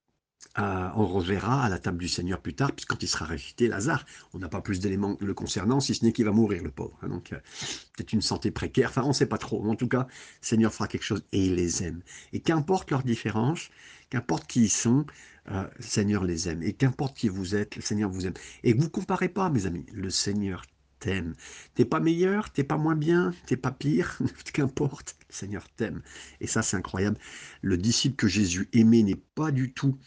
on 0.56 1.06
reverra 1.06 1.63
à 1.63 1.69
la 1.69 1.80
table 1.80 1.98
du 1.98 2.07
Seigneur 2.07 2.40
plus 2.40 2.54
tard, 2.54 2.72
puisque 2.74 2.90
quand 2.90 3.01
il 3.01 3.07
sera 3.07 3.25
récité, 3.25 3.68
Lazare, 3.68 4.06
on 4.34 4.40
n'a 4.40 4.50
pas 4.50 4.62
plus 4.62 4.80
d'éléments 4.80 5.18
le 5.19 5.34
concernant, 5.34 5.80
si 5.80 5.95
ce 5.95 6.06
n'est 6.06 6.12
qu'il 6.12 6.25
va 6.25 6.31
mourir, 6.31 6.63
le 6.63 6.72
pauvre. 6.72 6.98
Hein. 7.01 7.10
donc, 7.10 7.34
euh, 7.34 7.40
peut-être 7.95 8.13
une 8.13 8.22
santé 8.22 8.51
précaire, 8.51 8.90
enfin, 8.90 9.04
on 9.04 9.10
ne 9.10 9.13
sait 9.13 9.25
pas 9.25 9.38
trop. 9.38 9.63
En 9.68 9.75
tout 9.75 9.88
cas, 9.88 10.07
le 10.10 10.45
Seigneur 10.45 10.74
fera 10.74 10.88
quelque 10.88 11.04
chose 11.04 11.24
et 11.31 11.45
il 11.45 11.56
les 11.56 11.84
aime. 11.84 12.01
Et 12.34 12.40
qu'importe 12.40 12.92
leurs 12.92 13.04
différences, 13.04 13.69
qu'importe 14.10 14.48
qui 14.48 14.63
ils 14.63 14.69
sont, 14.69 15.06
euh, 15.51 15.68
le 15.78 15.84
Seigneur 15.84 16.24
les 16.24 16.50
aime. 16.50 16.63
Et 16.63 16.74
qu'importe 16.74 17.18
qui 17.18 17.30
vous 17.30 17.56
êtes, 17.56 17.75
le 17.75 17.81
Seigneur 17.81 18.10
vous 18.10 18.28
aime. 18.28 18.34
Et 18.63 18.74
vous 18.74 18.90
comparez 18.90 19.30
pas, 19.30 19.50
mes 19.50 19.66
amis, 19.66 19.86
le 19.92 20.10
Seigneur 20.10 20.63
t'aime. 21.00 21.36
T'es 21.75 21.86
pas 21.86 22.00
meilleur, 22.00 22.51
t'es 22.51 22.63
pas 22.63 22.78
moins 22.78 22.95
bien, 22.95 23.34
t'es 23.45 23.57
pas 23.57 23.72
pire, 23.72 24.18
qu'importe, 24.54 25.16
le 25.30 25.36
Seigneur 25.36 25.68
t'aime. 25.75 26.01
Et 26.40 26.48
ça, 26.48 26.62
c'est 26.62 26.78
incroyable. 26.78 27.18
Le 27.62 27.78
disciple 27.78 28.16
que 28.16 28.28
Jésus 28.28 28.69
aimait 28.72 29.04
n'est 29.04 29.22
pas 29.36 29.51
du 29.51 29.74
tout 29.74 29.98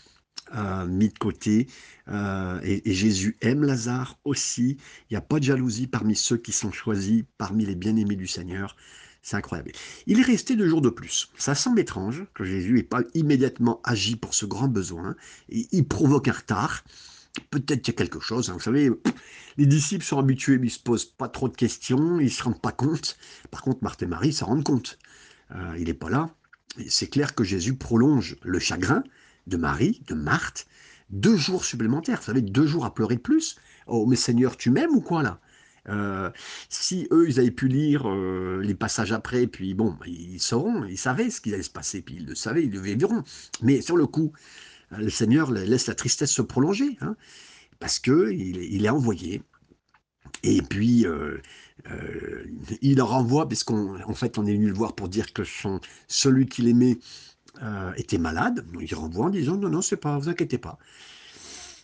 mis 0.86 1.08
de 1.08 1.18
côté. 1.18 1.68
Euh, 2.08 2.60
et, 2.62 2.94
Jésus 2.94 3.36
aime 3.40 3.64
Lazare 3.64 4.18
aussi. 4.24 4.76
Il 5.10 5.14
n'y 5.14 5.16
a 5.16 5.22
pas 5.22 5.38
de 5.38 5.44
jalousie 5.44 5.86
parmi 5.86 6.14
ceux 6.14 6.36
qui 6.36 6.52
sont 6.52 6.72
choisis, 6.72 7.24
parmi 7.38 7.64
les 7.66 7.74
bien-aimés 7.74 8.16
du 8.16 8.26
Seigneur. 8.26 8.76
C'est 9.22 9.36
incroyable. 9.36 9.72
Il 10.06 10.20
est 10.20 10.24
resté 10.24 10.54
deux 10.54 10.68
jours 10.68 10.82
de 10.82 10.88
plus. 10.88 11.30
Ça 11.36 11.56
semble 11.56 11.80
étrange 11.80 12.24
que 12.32 12.44
Jésus 12.44 12.74
n'ait 12.74 12.84
pas 12.84 13.02
immédiatement 13.14 13.80
agi 13.82 14.14
pour 14.14 14.34
ce 14.34 14.46
grand 14.46 14.68
besoin. 14.68 15.16
Et 15.48 15.66
il 15.72 15.86
provoque 15.86 16.28
un 16.28 16.32
retard. 16.32 16.84
Peut-être 17.50 17.82
qu'il 17.82 17.92
y 17.92 17.96
a 17.96 17.98
quelque 17.98 18.20
chose. 18.20 18.48
Hein. 18.48 18.54
Vous 18.54 18.60
savez, 18.60 18.88
les 19.56 19.66
disciples 19.66 20.04
sont 20.04 20.18
habitués, 20.18 20.58
mais 20.58 20.68
ils 20.68 20.70
ne 20.70 20.76
se 20.76 20.78
posent 20.78 21.04
pas 21.04 21.28
trop 21.28 21.48
de 21.48 21.56
questions, 21.56 22.20
ils 22.20 22.26
ne 22.26 22.30
se 22.30 22.42
rendent 22.42 22.60
pas 22.60 22.72
compte. 22.72 23.18
Par 23.50 23.62
contre, 23.62 23.82
Marthe 23.82 24.02
et 24.04 24.06
Marie 24.06 24.32
s'en 24.32 24.46
rendent 24.46 24.64
compte. 24.64 24.98
Euh, 25.50 25.74
il 25.76 25.86
n'est 25.86 25.94
pas 25.94 26.08
là. 26.08 26.30
C'est 26.88 27.08
clair 27.08 27.34
que 27.34 27.42
Jésus 27.42 27.74
prolonge 27.74 28.36
le 28.42 28.58
chagrin, 28.58 29.02
de 29.46 29.56
Marie, 29.56 30.02
de 30.08 30.14
Marthe, 30.14 30.66
deux 31.10 31.36
jours 31.36 31.64
supplémentaires. 31.64 32.18
Vous 32.18 32.26
savez, 32.26 32.42
deux 32.42 32.66
jours 32.66 32.84
à 32.84 32.94
pleurer 32.94 33.16
de 33.16 33.20
plus. 33.20 33.56
Oh, 33.86 34.06
mais 34.06 34.16
Seigneur, 34.16 34.56
tu 34.56 34.70
m'aimes 34.70 34.94
ou 34.94 35.00
quoi 35.00 35.22
là? 35.22 35.40
Euh, 35.88 36.30
si 36.68 37.06
eux, 37.12 37.28
ils 37.28 37.38
avaient 37.38 37.50
pu 37.50 37.68
lire 37.68 38.08
euh, 38.08 38.60
les 38.62 38.74
passages 38.74 39.12
après, 39.12 39.46
puis 39.46 39.74
bon, 39.74 39.96
ils 40.06 40.40
sauront, 40.40 40.84
ils 40.84 40.98
savaient 40.98 41.30
ce 41.30 41.40
qui 41.40 41.52
allait 41.54 41.62
se 41.62 41.70
passer, 41.70 42.02
puis 42.02 42.16
ils 42.16 42.26
le 42.26 42.34
savaient, 42.34 42.64
ils 42.64 42.72
le 42.72 42.80
verront. 42.80 43.22
Mais 43.62 43.80
sur 43.80 43.96
le 43.96 44.06
coup, 44.06 44.32
euh, 44.92 44.98
le 44.98 45.10
Seigneur 45.10 45.52
laisse 45.52 45.86
la 45.86 45.94
tristesse 45.94 46.32
se 46.32 46.42
prolonger, 46.42 46.98
hein, 47.00 47.16
parce 47.78 47.98
que 47.98 48.32
il, 48.32 48.84
est 48.84 48.88
envoyé. 48.88 49.42
Et 50.42 50.60
puis, 50.62 51.06
il 52.82 52.96
leur 52.96 53.12
envoie, 53.12 53.48
parce 53.48 53.64
qu'en 53.64 54.14
fait, 54.14 54.38
on 54.38 54.46
est 54.46 54.54
venu 54.54 54.68
le 54.68 54.74
voir 54.74 54.94
pour 54.94 55.08
dire 55.08 55.32
que 55.32 55.44
son, 55.44 55.80
celui 56.08 56.46
qu'il 56.46 56.68
aimait 56.68 56.98
euh, 57.62 57.92
était 57.96 58.18
malade, 58.18 58.66
il 58.80 58.94
renvoie 58.94 59.26
en 59.26 59.30
disant 59.30 59.56
non, 59.56 59.68
non, 59.68 59.82
c'est 59.82 59.96
pas, 59.96 60.18
vous 60.18 60.28
inquiétez 60.28 60.58
pas. 60.58 60.78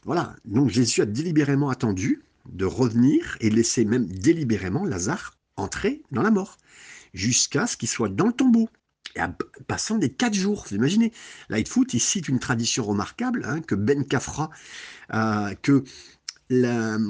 Voilà, 0.05 0.35
donc 0.45 0.69
Jésus 0.69 1.01
a 1.01 1.07
délibérément 1.07 1.71
attendu 1.71 2.23
de 2.51 2.65
revenir 2.65 3.37
et 3.41 3.51
laisser 3.51 3.85
même 3.85 4.07
délibérément 4.07 4.85
Lazare 4.85 5.37
entrer 5.57 6.03
dans 6.11 6.23
la 6.23 6.31
mort, 6.31 6.59
jusqu'à 7.15 7.67
ce 7.67 7.77
qu'il 7.77 7.89
soit 7.89 8.09
dans 8.09 8.27
le 8.27 8.33
tombeau. 8.33 8.69
Et 9.15 9.21
passant 9.67 9.99
des 9.99 10.11
quatre 10.11 10.35
jours, 10.35 10.65
vous 10.69 10.77
imaginez. 10.77 11.13
Lightfoot, 11.51 11.93
il 11.93 12.01
cite 12.01 12.29
une 12.29 12.39
tradition 12.39 12.85
remarquable 12.85 13.45
hein, 13.45 13.61
que 13.61 13.75
Ben 13.75 14.07
Kafra, 14.07 14.51
euh, 15.13 15.55
que, 15.61 15.85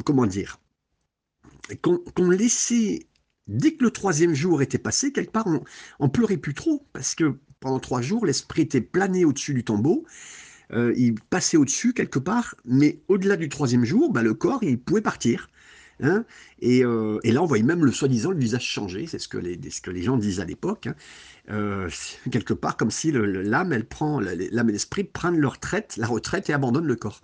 comment 0.05 0.27
dire, 0.27 0.59
qu'on 1.81 2.31
laissait, 2.31 3.07
dès 3.47 3.75
que 3.75 3.85
le 3.85 3.91
troisième 3.91 4.35
jour 4.35 4.63
était 4.63 4.79
passé, 4.79 5.13
quelque 5.13 5.31
part, 5.31 5.47
on, 5.47 5.63
on 6.01 6.09
pleurait 6.09 6.39
plus 6.39 6.55
trop, 6.55 6.85
parce 6.93 7.15
que 7.15 7.39
pendant 7.63 7.79
trois 7.79 8.03
jours, 8.03 8.27
l'esprit 8.27 8.63
était 8.63 8.83
plané 8.83 9.25
au-dessus 9.25 9.55
du 9.55 9.65
tombeau, 9.65 10.05
euh, 10.73 10.93
il 10.97 11.15
passait 11.15 11.57
au-dessus 11.57 11.95
quelque 11.95 12.19
part, 12.19 12.55
mais 12.65 13.01
au-delà 13.09 13.37
du 13.37 13.49
troisième 13.49 13.85
jour, 13.85 14.13
bah, 14.13 14.23
le 14.23 14.35
corps, 14.35 14.63
il 14.63 14.79
pouvait 14.79 15.01
partir. 15.01 15.49
Hein 16.03 16.25
euh, 16.65 17.21
et, 17.23 17.33
là, 17.33 17.43
on 17.43 17.47
voyait 17.47 17.63
même 17.63 17.85
le 17.85 17.93
soi-disant 17.93 18.31
le 18.31 18.39
visage 18.39 18.65
changer, 18.65 19.07
c'est 19.07 19.19
ce, 19.19 19.29
que 19.29 19.39
les, 19.39 19.59
ce 19.71 19.81
que 19.81 19.91
les 19.91 20.03
gens 20.03 20.17
disent 20.17 20.41
à 20.41 20.45
l'époque. 20.45 20.89
Hein. 20.89 20.95
Euh, 21.51 21.89
quelque 22.33 22.55
part, 22.55 22.77
comme 22.77 22.91
si 22.91 23.13
l'âme, 23.13 23.73
elle 23.73 23.87
prend, 23.87 24.21
l'âme 24.21 24.69
et 24.69 24.73
l'esprit 24.73 25.05
prennent 25.05 25.39
leur 25.39 25.53
retraite, 25.55 25.97
la 25.97 26.07
retraite 26.07 26.51
et 26.51 26.53
abandonnent 26.53 26.87
le 26.87 26.97
corps. 26.97 27.21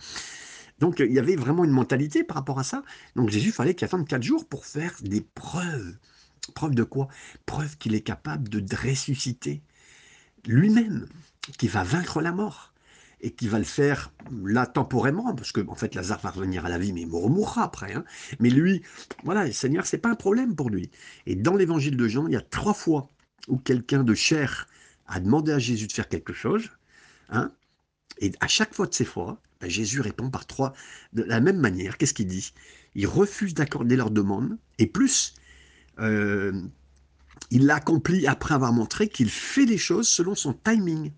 Donc, 0.78 1.00
il 1.00 1.12
y 1.12 1.18
avait 1.18 1.34
vraiment 1.34 1.64
une 1.64 1.72
mentalité 1.72 2.22
par 2.22 2.36
rapport 2.36 2.60
à 2.60 2.64
ça. 2.64 2.84
Donc, 3.16 3.30
Jésus, 3.30 3.50
fallait 3.50 3.74
qu'il 3.74 3.84
attende 3.84 4.06
quatre 4.06 4.22
jours 4.22 4.46
pour 4.46 4.64
faire 4.64 4.94
des 5.02 5.22
preuves. 5.34 5.96
Preuve 6.54 6.74
de 6.74 6.84
quoi? 6.84 7.08
Preuve 7.46 7.76
qu'il 7.78 7.94
est 7.94 8.00
capable 8.02 8.48
de 8.48 8.62
ressusciter 8.76 9.60
lui-même, 10.48 11.06
qui 11.58 11.68
va 11.68 11.84
vaincre 11.84 12.20
la 12.20 12.32
mort 12.32 12.72
et 13.20 13.32
qui 13.32 13.48
va 13.48 13.58
le 13.58 13.64
faire 13.64 14.12
là 14.44 14.66
temporairement, 14.66 15.34
parce 15.34 15.52
que 15.52 15.60
en 15.68 15.74
fait 15.74 15.94
Lazare 15.94 16.20
va 16.20 16.30
revenir 16.30 16.64
à 16.64 16.68
la 16.68 16.78
vie, 16.78 16.92
mais 16.92 17.02
il 17.02 17.08
mourra 17.08 17.64
après. 17.64 17.92
Hein. 17.92 18.04
Mais 18.38 18.50
lui, 18.50 18.82
voilà, 19.24 19.44
le 19.44 19.52
Seigneur, 19.52 19.86
c'est 19.86 19.98
pas 19.98 20.10
un 20.10 20.14
problème 20.14 20.54
pour 20.54 20.70
lui. 20.70 20.90
Et 21.26 21.34
dans 21.34 21.56
l'évangile 21.56 21.96
de 21.96 22.08
Jean, 22.08 22.26
il 22.28 22.34
y 22.34 22.36
a 22.36 22.40
trois 22.40 22.74
fois 22.74 23.10
où 23.48 23.58
quelqu'un 23.58 24.04
de 24.04 24.14
chair 24.14 24.68
a 25.06 25.20
demandé 25.20 25.52
à 25.52 25.58
Jésus 25.58 25.86
de 25.86 25.92
faire 25.92 26.08
quelque 26.08 26.32
chose, 26.32 26.70
hein, 27.30 27.52
et 28.20 28.32
à 28.40 28.48
chaque 28.48 28.74
fois 28.74 28.86
de 28.86 28.94
ces 28.94 29.04
fois, 29.04 29.40
ben, 29.60 29.68
Jésus 29.68 30.00
répond 30.00 30.30
par 30.30 30.46
trois, 30.46 30.72
de 31.12 31.22
la 31.22 31.40
même 31.40 31.58
manière. 31.58 31.98
Qu'est-ce 31.98 32.14
qu'il 32.14 32.26
dit? 32.26 32.52
Il 32.94 33.06
refuse 33.06 33.54
d'accorder 33.54 33.96
leur 33.96 34.10
demande, 34.10 34.58
et 34.78 34.86
plus, 34.86 35.34
euh, 35.98 36.52
il 37.50 37.66
l'accomplit 37.66 38.26
après 38.26 38.54
avoir 38.54 38.72
montré 38.72 39.08
qu'il 39.08 39.30
fait 39.30 39.66
les 39.66 39.78
choses 39.78 40.08
selon 40.08 40.34
son 40.34 40.52
timing. 40.52 41.12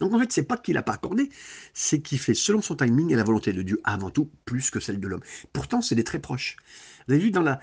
Donc 0.00 0.12
en 0.12 0.18
fait, 0.18 0.32
c'est 0.32 0.42
pas 0.42 0.58
qu'il 0.58 0.74
n'a 0.74 0.82
pas 0.82 0.92
accordé, 0.92 1.30
c'est 1.72 2.00
qu'il 2.00 2.18
fait 2.18 2.34
selon 2.34 2.60
son 2.60 2.76
timing 2.76 3.12
et 3.12 3.16
la 3.16 3.24
volonté 3.24 3.52
de 3.52 3.62
Dieu 3.62 3.80
avant 3.84 4.10
tout 4.10 4.30
plus 4.44 4.70
que 4.70 4.80
celle 4.80 5.00
de 5.00 5.08
l'homme. 5.08 5.22
Pourtant, 5.52 5.80
c'est 5.80 5.94
des 5.94 6.04
très 6.04 6.18
proches. 6.18 6.56
Vous 7.08 7.14
avez 7.14 7.22
vu 7.22 7.30
dans 7.30 7.42
la, 7.42 7.60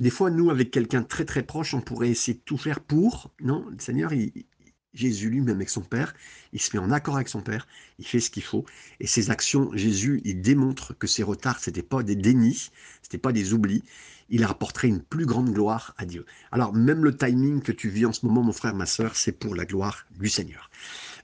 des 0.00 0.10
fois, 0.10 0.30
nous, 0.30 0.50
avec 0.50 0.70
quelqu'un 0.70 1.02
très 1.02 1.24
très 1.24 1.42
proche, 1.42 1.74
on 1.74 1.80
pourrait 1.80 2.10
essayer 2.10 2.34
de 2.34 2.42
tout 2.44 2.56
faire 2.56 2.80
pour. 2.80 3.30
Non, 3.40 3.66
le 3.68 3.78
Seigneur, 3.78 4.12
Jésus 4.94 5.28
lui-même 5.28 5.56
avec 5.56 5.70
son 5.70 5.82
Père, 5.82 6.14
il 6.52 6.60
se 6.60 6.76
met 6.76 6.82
en 6.82 6.90
accord 6.90 7.16
avec 7.16 7.28
son 7.28 7.40
Père, 7.40 7.66
il 7.98 8.06
fait 8.06 8.20
ce 8.20 8.30
qu'il 8.30 8.42
faut. 8.44 8.64
Et 9.00 9.06
ses 9.06 9.30
actions, 9.30 9.70
Jésus, 9.74 10.20
il 10.24 10.40
démontre 10.40 10.96
que 10.96 11.06
ses 11.06 11.22
retards, 11.22 11.60
ce 11.60 11.70
n'étaient 11.70 11.82
pas 11.82 12.02
des 12.02 12.16
dénis, 12.16 12.70
ce 13.02 13.06
n'étaient 13.06 13.18
pas 13.18 13.32
des 13.32 13.52
oublis. 13.52 13.82
Il 14.28 14.44
apporterait 14.44 14.88
une 14.88 15.02
plus 15.02 15.26
grande 15.26 15.52
gloire 15.52 15.94
à 15.96 16.04
Dieu. 16.04 16.26
Alors, 16.52 16.74
même 16.74 17.04
le 17.04 17.16
timing 17.16 17.62
que 17.62 17.72
tu 17.72 17.88
vis 17.88 18.06
en 18.06 18.12
ce 18.12 18.26
moment, 18.26 18.42
mon 18.42 18.52
frère, 18.52 18.74
ma 18.74 18.86
soeur, 18.86 19.16
c'est 19.16 19.32
pour 19.32 19.54
la 19.54 19.64
gloire 19.64 20.04
du 20.18 20.28
Seigneur. 20.28 20.70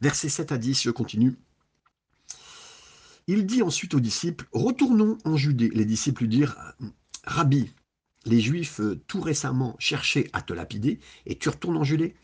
Versets 0.01 0.29
7 0.29 0.53
à 0.53 0.59
10, 0.59 0.83
je 0.83 0.91
continue. 0.91 1.37
Il 3.27 3.47
dit 3.47 3.63
ensuite 3.63 3.95
aux 3.95 4.01
disciples, 4.01 4.47
retournons 4.53 5.19
en 5.25 5.37
Judée. 5.37 5.71
Les 5.75 5.85
disciples 5.85 6.23
lui 6.23 6.29
dirent, 6.29 6.57
Rabbi, 7.25 7.73
les 8.27 8.41
Juifs 8.41 8.81
euh, 8.81 9.03
tout 9.07 9.21
récemment 9.21 9.77
cherchaient 9.79 10.29
à 10.33 10.43
te 10.43 10.53
lapider, 10.53 11.01
et 11.27 11.37
tu 11.37 11.49
retournes 11.49 11.77
en 11.77 11.85
Judée 11.85 12.15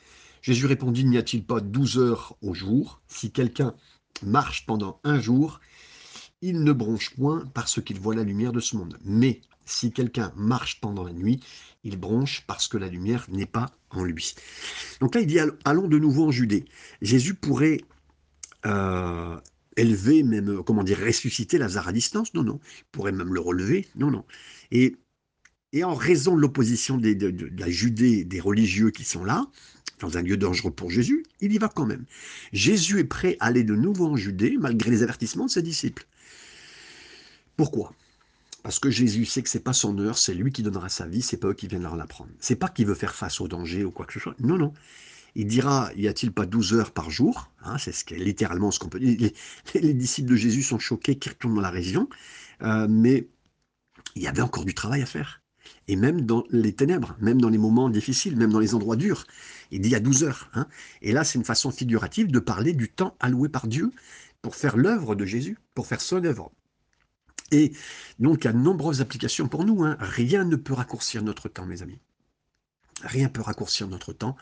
Jésus 0.42 0.66
répondit, 0.66 1.04
n'y 1.04 1.18
a-t-il 1.18 1.44
pas 1.44 1.60
douze 1.60 1.98
heures 1.98 2.36
au 2.40 2.54
jour? 2.54 3.00
Si 3.08 3.30
quelqu'un 3.30 3.74
marche 4.22 4.64
pendant 4.66 5.00
un 5.04 5.20
jour, 5.20 5.60
il 6.40 6.64
ne 6.64 6.72
bronche 6.72 7.14
point 7.14 7.44
parce 7.52 7.82
qu'il 7.82 8.00
voit 8.00 8.14
la 8.14 8.22
lumière 8.22 8.52
de 8.52 8.60
ce 8.60 8.76
monde. 8.76 8.98
Mais 9.04 9.42
si 9.64 9.92
quelqu'un 9.92 10.32
marche 10.36 10.80
pendant 10.80 11.04
la 11.04 11.12
nuit, 11.12 11.40
il 11.84 11.96
bronche 11.96 12.44
parce 12.46 12.68
que 12.68 12.76
la 12.76 12.88
lumière 12.88 13.26
n'est 13.28 13.46
pas 13.46 13.70
en 13.90 14.04
lui. 14.04 14.34
Donc 15.00 15.14
là, 15.14 15.20
il 15.20 15.26
dit, 15.26 15.38
allons 15.64 15.88
de 15.88 15.98
nouveau 15.98 16.26
en 16.26 16.30
Judée. 16.30 16.64
Jésus 17.00 17.34
pourrait 17.34 17.80
euh, 18.66 19.38
élever, 19.76 20.22
même, 20.22 20.62
comment 20.64 20.84
dire, 20.84 20.98
ressusciter 20.98 21.58
Lazare 21.58 21.88
à 21.88 21.92
distance. 21.92 22.34
Non, 22.34 22.42
non. 22.42 22.60
Il 22.78 22.84
pourrait 22.92 23.12
même 23.12 23.32
le 23.32 23.40
relever. 23.40 23.88
Non, 23.96 24.10
non. 24.10 24.24
Et, 24.70 24.96
en 25.82 25.94
raison 25.94 26.34
de 26.34 26.40
l'opposition 26.40 26.98
de, 26.98 27.50
la 27.56 27.70
Judée, 27.70 28.24
des 28.24 28.40
religieux 28.40 28.90
qui 28.90 29.04
sont 29.04 29.24
là, 29.24 29.46
dans 30.00 30.18
un 30.18 30.22
lieu 30.22 30.36
dangereux 30.36 30.72
pour 30.72 30.90
Jésus, 30.90 31.24
il 31.40 31.52
y 31.52 31.58
va 31.58 31.68
quand 31.68 31.86
même. 31.86 32.06
Jésus 32.52 32.98
est 32.98 33.04
prêt 33.04 33.36
à 33.38 33.46
aller 33.46 33.62
de 33.62 33.74
nouveau 33.74 34.06
en 34.06 34.16
Judée, 34.16 34.56
malgré 34.58 34.90
les 34.90 35.02
avertissements 35.02 35.46
de 35.46 35.50
ses 35.50 35.62
disciples. 35.62 36.06
Pourquoi? 37.56 37.92
Parce 38.62 38.78
que 38.78 38.90
Jésus 38.90 39.24
sait 39.24 39.42
que 39.42 39.48
c'est 39.48 39.64
pas 39.64 39.72
son 39.72 39.98
heure, 39.98 40.18
c'est 40.18 40.34
lui 40.34 40.52
qui 40.52 40.62
donnera 40.62 40.88
sa 40.88 41.06
vie, 41.06 41.22
c'est 41.22 41.38
pas 41.38 41.48
eux 41.48 41.54
qui 41.54 41.66
viennent 41.66 41.82
leur 41.82 41.96
l'apprendre. 41.96 42.30
C'est 42.40 42.56
pas 42.56 42.68
qu'il 42.68 42.86
veut 42.86 42.94
faire 42.94 43.14
face 43.14 43.40
au 43.40 43.48
danger 43.48 43.84
ou 43.84 43.90
quoi 43.90 44.06
que 44.06 44.12
ce 44.12 44.20
soit. 44.20 44.34
Non, 44.40 44.58
non. 44.58 44.72
Il 45.34 45.46
dira, 45.46 45.90
y 45.96 46.08
a-t-il 46.08 46.32
pas 46.32 46.44
12 46.44 46.74
heures 46.74 46.90
par 46.92 47.10
jour? 47.10 47.50
Hein, 47.62 47.78
C'est 47.78 47.92
ce 47.92 48.14
littéralement 48.14 48.70
ce 48.70 48.78
qu'on 48.78 48.88
peut 48.88 48.98
dire. 49.00 49.30
Les, 49.74 49.94
disciples 49.94 50.30
de 50.30 50.36
Jésus 50.36 50.62
sont 50.62 50.78
choqués 50.78 51.16
qu'ils 51.16 51.32
retournent 51.32 51.54
dans 51.54 51.60
la 51.60 51.70
région, 51.70 52.08
euh, 52.62 52.86
mais 52.88 53.28
il 54.16 54.22
y 54.22 54.28
avait 54.28 54.42
encore 54.42 54.64
du 54.64 54.74
travail 54.74 55.02
à 55.02 55.06
faire. 55.06 55.40
Et 55.88 55.96
même 55.96 56.22
dans 56.22 56.44
les 56.50 56.72
ténèbres, 56.74 57.16
même 57.20 57.40
dans 57.40 57.48
les 57.48 57.58
moments 57.58 57.88
difficiles, 57.88 58.36
même 58.36 58.52
dans 58.52 58.58
les 58.58 58.74
endroits 58.74 58.96
durs, 58.96 59.24
il 59.70 59.80
dit 59.80 59.94
à 59.94 60.00
12 60.00 60.24
heures. 60.24 60.50
Hein. 60.54 60.66
Et 61.02 61.12
là, 61.12 61.24
c'est 61.24 61.38
une 61.38 61.44
façon 61.44 61.70
figurative 61.70 62.30
de 62.30 62.38
parler 62.38 62.72
du 62.72 62.88
temps 62.88 63.16
alloué 63.20 63.48
par 63.48 63.66
Dieu 63.66 63.92
pour 64.42 64.56
faire 64.56 64.76
l'œuvre 64.76 65.14
de 65.14 65.24
Jésus, 65.24 65.58
pour 65.74 65.86
faire 65.86 66.00
son 66.00 66.24
œuvre. 66.24 66.50
Et 67.50 67.72
donc, 68.18 68.44
il 68.44 68.46
y 68.46 68.48
a 68.48 68.52
de 68.52 68.58
nombreuses 68.58 69.00
applications 69.00 69.48
pour 69.48 69.64
nous. 69.64 69.84
Hein. 69.84 69.96
Rien 70.00 70.44
ne 70.44 70.56
peut 70.56 70.74
raccourcir 70.74 71.22
notre 71.22 71.48
temps, 71.48 71.66
mes 71.66 71.82
amis. 71.82 71.98
Rien 73.02 73.24
ne 73.24 73.32
peut 73.32 73.40
raccourcir 73.40 73.88
notre 73.88 74.12
temps. 74.12 74.36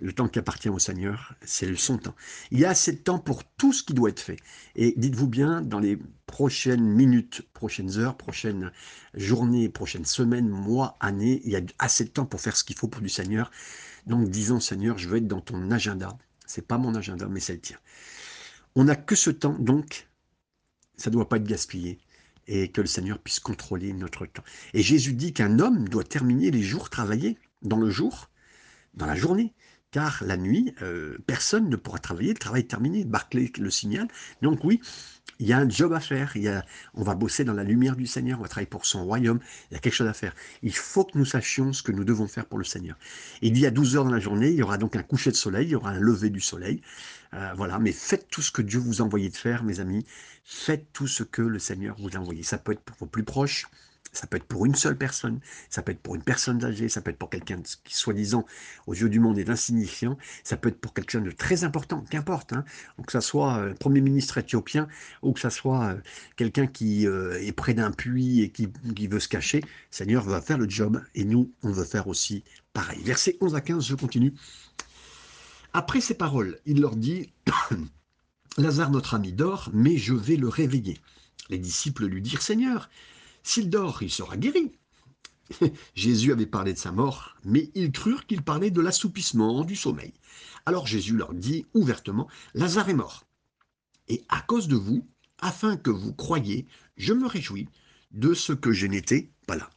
Le 0.00 0.12
temps 0.12 0.28
qui 0.28 0.40
appartient 0.40 0.68
au 0.68 0.80
Seigneur, 0.80 1.34
c'est 1.44 1.72
son 1.76 1.98
temps. 1.98 2.16
Il 2.50 2.58
y 2.58 2.64
a 2.64 2.70
assez 2.70 2.92
de 2.92 2.98
temps 2.98 3.20
pour 3.20 3.44
tout 3.44 3.72
ce 3.72 3.82
qui 3.84 3.94
doit 3.94 4.10
être 4.10 4.20
fait. 4.20 4.36
Et 4.74 4.92
dites-vous 4.96 5.28
bien, 5.28 5.62
dans 5.62 5.78
les 5.78 5.98
prochaines 6.26 6.84
minutes, 6.84 7.42
prochaines 7.52 7.96
heures, 7.96 8.16
prochaines 8.16 8.72
journées, 9.14 9.68
prochaines 9.68 10.04
semaines, 10.04 10.48
mois, 10.48 10.96
années, 10.98 11.40
il 11.44 11.52
y 11.52 11.56
a 11.56 11.60
assez 11.78 12.04
de 12.04 12.10
temps 12.10 12.26
pour 12.26 12.40
faire 12.40 12.56
ce 12.56 12.64
qu'il 12.64 12.76
faut 12.76 12.88
pour 12.88 13.02
du 13.02 13.08
Seigneur. 13.08 13.52
Donc 14.06 14.28
disons, 14.28 14.58
Seigneur, 14.58 14.98
je 14.98 15.08
veux 15.08 15.18
être 15.18 15.28
dans 15.28 15.40
ton 15.40 15.70
agenda. 15.70 16.18
C'est 16.44 16.66
pas 16.66 16.76
mon 16.76 16.94
agenda, 16.96 17.28
mais 17.28 17.40
c'est 17.40 17.54
le 17.54 17.60
tien. 17.60 17.78
On 18.74 18.84
n'a 18.84 18.96
que 18.96 19.14
ce 19.14 19.30
temps, 19.30 19.56
donc 19.60 20.08
ça 20.96 21.10
ne 21.10 21.14
doit 21.14 21.28
pas 21.28 21.36
être 21.36 21.44
gaspillé 21.44 22.00
et 22.46 22.68
que 22.68 22.80
le 22.80 22.86
Seigneur 22.86 23.18
puisse 23.18 23.40
contrôler 23.40 23.92
notre 23.92 24.26
temps. 24.26 24.44
Et 24.72 24.82
Jésus 24.82 25.14
dit 25.14 25.32
qu'un 25.32 25.58
homme 25.58 25.88
doit 25.88 26.04
terminer 26.04 26.50
les 26.50 26.62
jours 26.62 26.90
travaillés 26.90 27.38
dans 27.62 27.78
le 27.78 27.90
jour, 27.90 28.30
dans 28.94 29.06
la 29.06 29.16
journée, 29.16 29.54
car 29.94 30.24
la 30.26 30.36
nuit, 30.36 30.74
euh, 30.82 31.18
personne 31.24 31.68
ne 31.68 31.76
pourra 31.76 32.00
travailler, 32.00 32.32
le 32.32 32.38
travail 32.40 32.62
est 32.62 32.68
terminé. 32.68 33.04
Barclay 33.04 33.52
le 33.60 33.70
signal. 33.70 34.08
Donc 34.42 34.64
oui, 34.64 34.80
il 35.38 35.46
y 35.46 35.52
a 35.52 35.58
un 35.58 35.68
job 35.68 35.92
à 35.92 36.00
faire, 36.00 36.34
on 36.94 37.04
va 37.04 37.14
bosser 37.14 37.44
dans 37.44 37.52
la 37.52 37.62
lumière 37.62 37.94
du 37.94 38.08
Seigneur, 38.08 38.40
on 38.40 38.42
va 38.42 38.48
travailler 38.48 38.66
pour 38.66 38.86
son 38.86 39.04
royaume, 39.04 39.38
il 39.70 39.74
y 39.74 39.76
a 39.76 39.80
quelque 39.80 39.94
chose 39.94 40.08
à 40.08 40.12
faire. 40.12 40.34
Il 40.62 40.74
faut 40.74 41.04
que 41.04 41.16
nous 41.16 41.24
sachions 41.24 41.72
ce 41.72 41.84
que 41.84 41.92
nous 41.92 42.02
devons 42.02 42.26
faire 42.26 42.46
pour 42.46 42.58
le 42.58 42.64
Seigneur. 42.64 42.96
Il 43.40 43.56
y 43.56 43.66
a 43.66 43.70
12 43.70 43.94
heures 43.94 44.04
dans 44.04 44.10
la 44.10 44.18
journée, 44.18 44.48
il 44.48 44.56
y 44.56 44.62
aura 44.64 44.78
donc 44.78 44.96
un 44.96 45.04
coucher 45.04 45.30
de 45.30 45.36
soleil, 45.36 45.68
il 45.68 45.70
y 45.70 45.74
aura 45.76 45.90
un 45.90 46.00
lever 46.00 46.30
du 46.30 46.40
soleil. 46.40 46.82
Euh, 47.34 47.52
voilà, 47.56 47.78
mais 47.78 47.92
faites 47.92 48.26
tout 48.28 48.42
ce 48.42 48.50
que 48.50 48.62
Dieu 48.62 48.80
vous 48.80 49.00
a 49.00 49.04
envoyé 49.04 49.28
de 49.28 49.36
faire, 49.36 49.62
mes 49.62 49.78
amis. 49.78 50.04
Faites 50.42 50.88
tout 50.92 51.06
ce 51.06 51.22
que 51.22 51.42
le 51.42 51.60
Seigneur 51.60 51.94
vous 52.00 52.16
a 52.16 52.18
envoyé. 52.18 52.42
Ça 52.42 52.58
peut 52.58 52.72
être 52.72 52.82
pour 52.82 52.96
vos 52.96 53.06
plus 53.06 53.24
proches, 53.24 53.66
ça 54.14 54.26
peut 54.26 54.36
être 54.36 54.44
pour 54.44 54.64
une 54.64 54.74
seule 54.74 54.96
personne, 54.96 55.40
ça 55.68 55.82
peut 55.82 55.92
être 55.92 56.00
pour 56.00 56.14
une 56.14 56.22
personne 56.22 56.64
âgée, 56.64 56.88
ça 56.88 57.00
peut 57.00 57.10
être 57.10 57.18
pour 57.18 57.30
quelqu'un 57.30 57.60
qui, 57.84 57.96
soi-disant, 57.96 58.46
aux 58.86 58.94
yeux 58.94 59.08
du 59.08 59.20
monde, 59.20 59.38
est 59.38 59.50
insignifiant, 59.50 60.16
ça 60.44 60.56
peut 60.56 60.68
être 60.68 60.80
pour 60.80 60.94
quelqu'un 60.94 61.20
de 61.20 61.30
très 61.30 61.64
important, 61.64 62.04
qu'importe, 62.10 62.52
hein, 62.52 62.64
que 63.04 63.12
ça 63.12 63.20
soit 63.20 63.58
euh, 63.58 63.74
Premier 63.74 64.00
ministre 64.00 64.38
éthiopien 64.38 64.88
ou 65.22 65.32
que 65.32 65.40
ça 65.40 65.50
soit 65.50 65.84
euh, 65.84 65.96
quelqu'un 66.36 66.66
qui 66.66 67.06
euh, 67.06 67.40
est 67.40 67.52
près 67.52 67.74
d'un 67.74 67.90
puits 67.90 68.40
et 68.40 68.50
qui, 68.50 68.68
veut 69.06 69.20
se 69.20 69.28
cacher, 69.28 69.62
Seigneur 69.90 70.24
va 70.24 70.40
faire 70.40 70.58
le 70.58 70.68
job 70.68 71.02
et 71.14 71.24
nous, 71.24 71.52
on 71.62 71.72
veut 71.72 71.84
faire 71.84 72.08
aussi 72.08 72.44
pareil. 72.72 73.02
Verset 73.02 73.36
11 73.40 73.54
à 73.54 73.60
15, 73.60 73.86
je 73.86 73.94
continue. 73.94 74.32
Après 75.72 76.00
ces 76.00 76.14
paroles, 76.14 76.58
il 76.66 76.80
leur 76.80 76.96
dit 76.96 77.32
Lazare, 78.58 78.90
notre 78.90 79.14
ami, 79.14 79.32
dort, 79.32 79.70
mais 79.72 79.96
je 79.96 80.14
vais 80.14 80.36
le 80.36 80.48
réveiller. 80.48 81.00
Les 81.50 81.58
disciples 81.58 82.06
lui 82.06 82.22
dirent 82.22 82.42
Seigneur, 82.42 82.88
s'il 83.44 83.70
dort, 83.70 84.02
il 84.02 84.10
sera 84.10 84.36
guéri. 84.36 84.72
Jésus 85.94 86.32
avait 86.32 86.46
parlé 86.46 86.72
de 86.72 86.78
sa 86.78 86.90
mort, 86.90 87.36
mais 87.44 87.70
ils 87.74 87.92
crurent 87.92 88.26
qu'il 88.26 88.42
parlait 88.42 88.70
de 88.70 88.80
l'assoupissement 88.80 89.64
du 89.64 89.76
sommeil. 89.76 90.14
Alors 90.66 90.86
Jésus 90.86 91.14
leur 91.14 91.34
dit 91.34 91.66
ouvertement, 91.74 92.26
Lazare 92.54 92.88
est 92.88 92.94
mort. 92.94 93.26
Et 94.08 94.24
à 94.30 94.40
cause 94.40 94.66
de 94.66 94.76
vous, 94.76 95.06
afin 95.40 95.76
que 95.76 95.90
vous 95.90 96.14
croyiez, 96.14 96.66
je 96.96 97.12
me 97.12 97.26
réjouis 97.26 97.68
de 98.12 98.32
ce 98.32 98.54
que 98.54 98.72
je 98.72 98.86
n'étais 98.86 99.30
pas 99.46 99.56
là. 99.56 99.68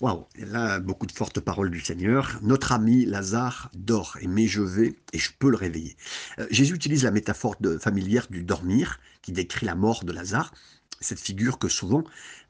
Waouh, 0.00 0.26
là, 0.36 0.80
beaucoup 0.80 1.06
de 1.06 1.12
fortes 1.12 1.40
paroles 1.40 1.70
du 1.70 1.80
Seigneur. 1.80 2.38
Notre 2.40 2.72
ami 2.72 3.04
Lazare 3.04 3.70
dort, 3.74 4.16
mais 4.26 4.46
je 4.46 4.62
vais 4.62 4.96
et 5.12 5.18
je 5.18 5.30
peux 5.38 5.50
le 5.50 5.56
réveiller. 5.56 5.96
Euh, 6.38 6.46
Jésus 6.50 6.74
utilise 6.74 7.04
la 7.04 7.10
métaphore 7.10 7.56
familière 7.80 8.26
du 8.30 8.42
dormir, 8.42 8.98
qui 9.20 9.32
décrit 9.32 9.66
la 9.66 9.74
mort 9.74 10.04
de 10.04 10.12
Lazare 10.12 10.52
cette 11.00 11.20
figure 11.20 11.58
que 11.58 11.68
souvent 11.68 12.04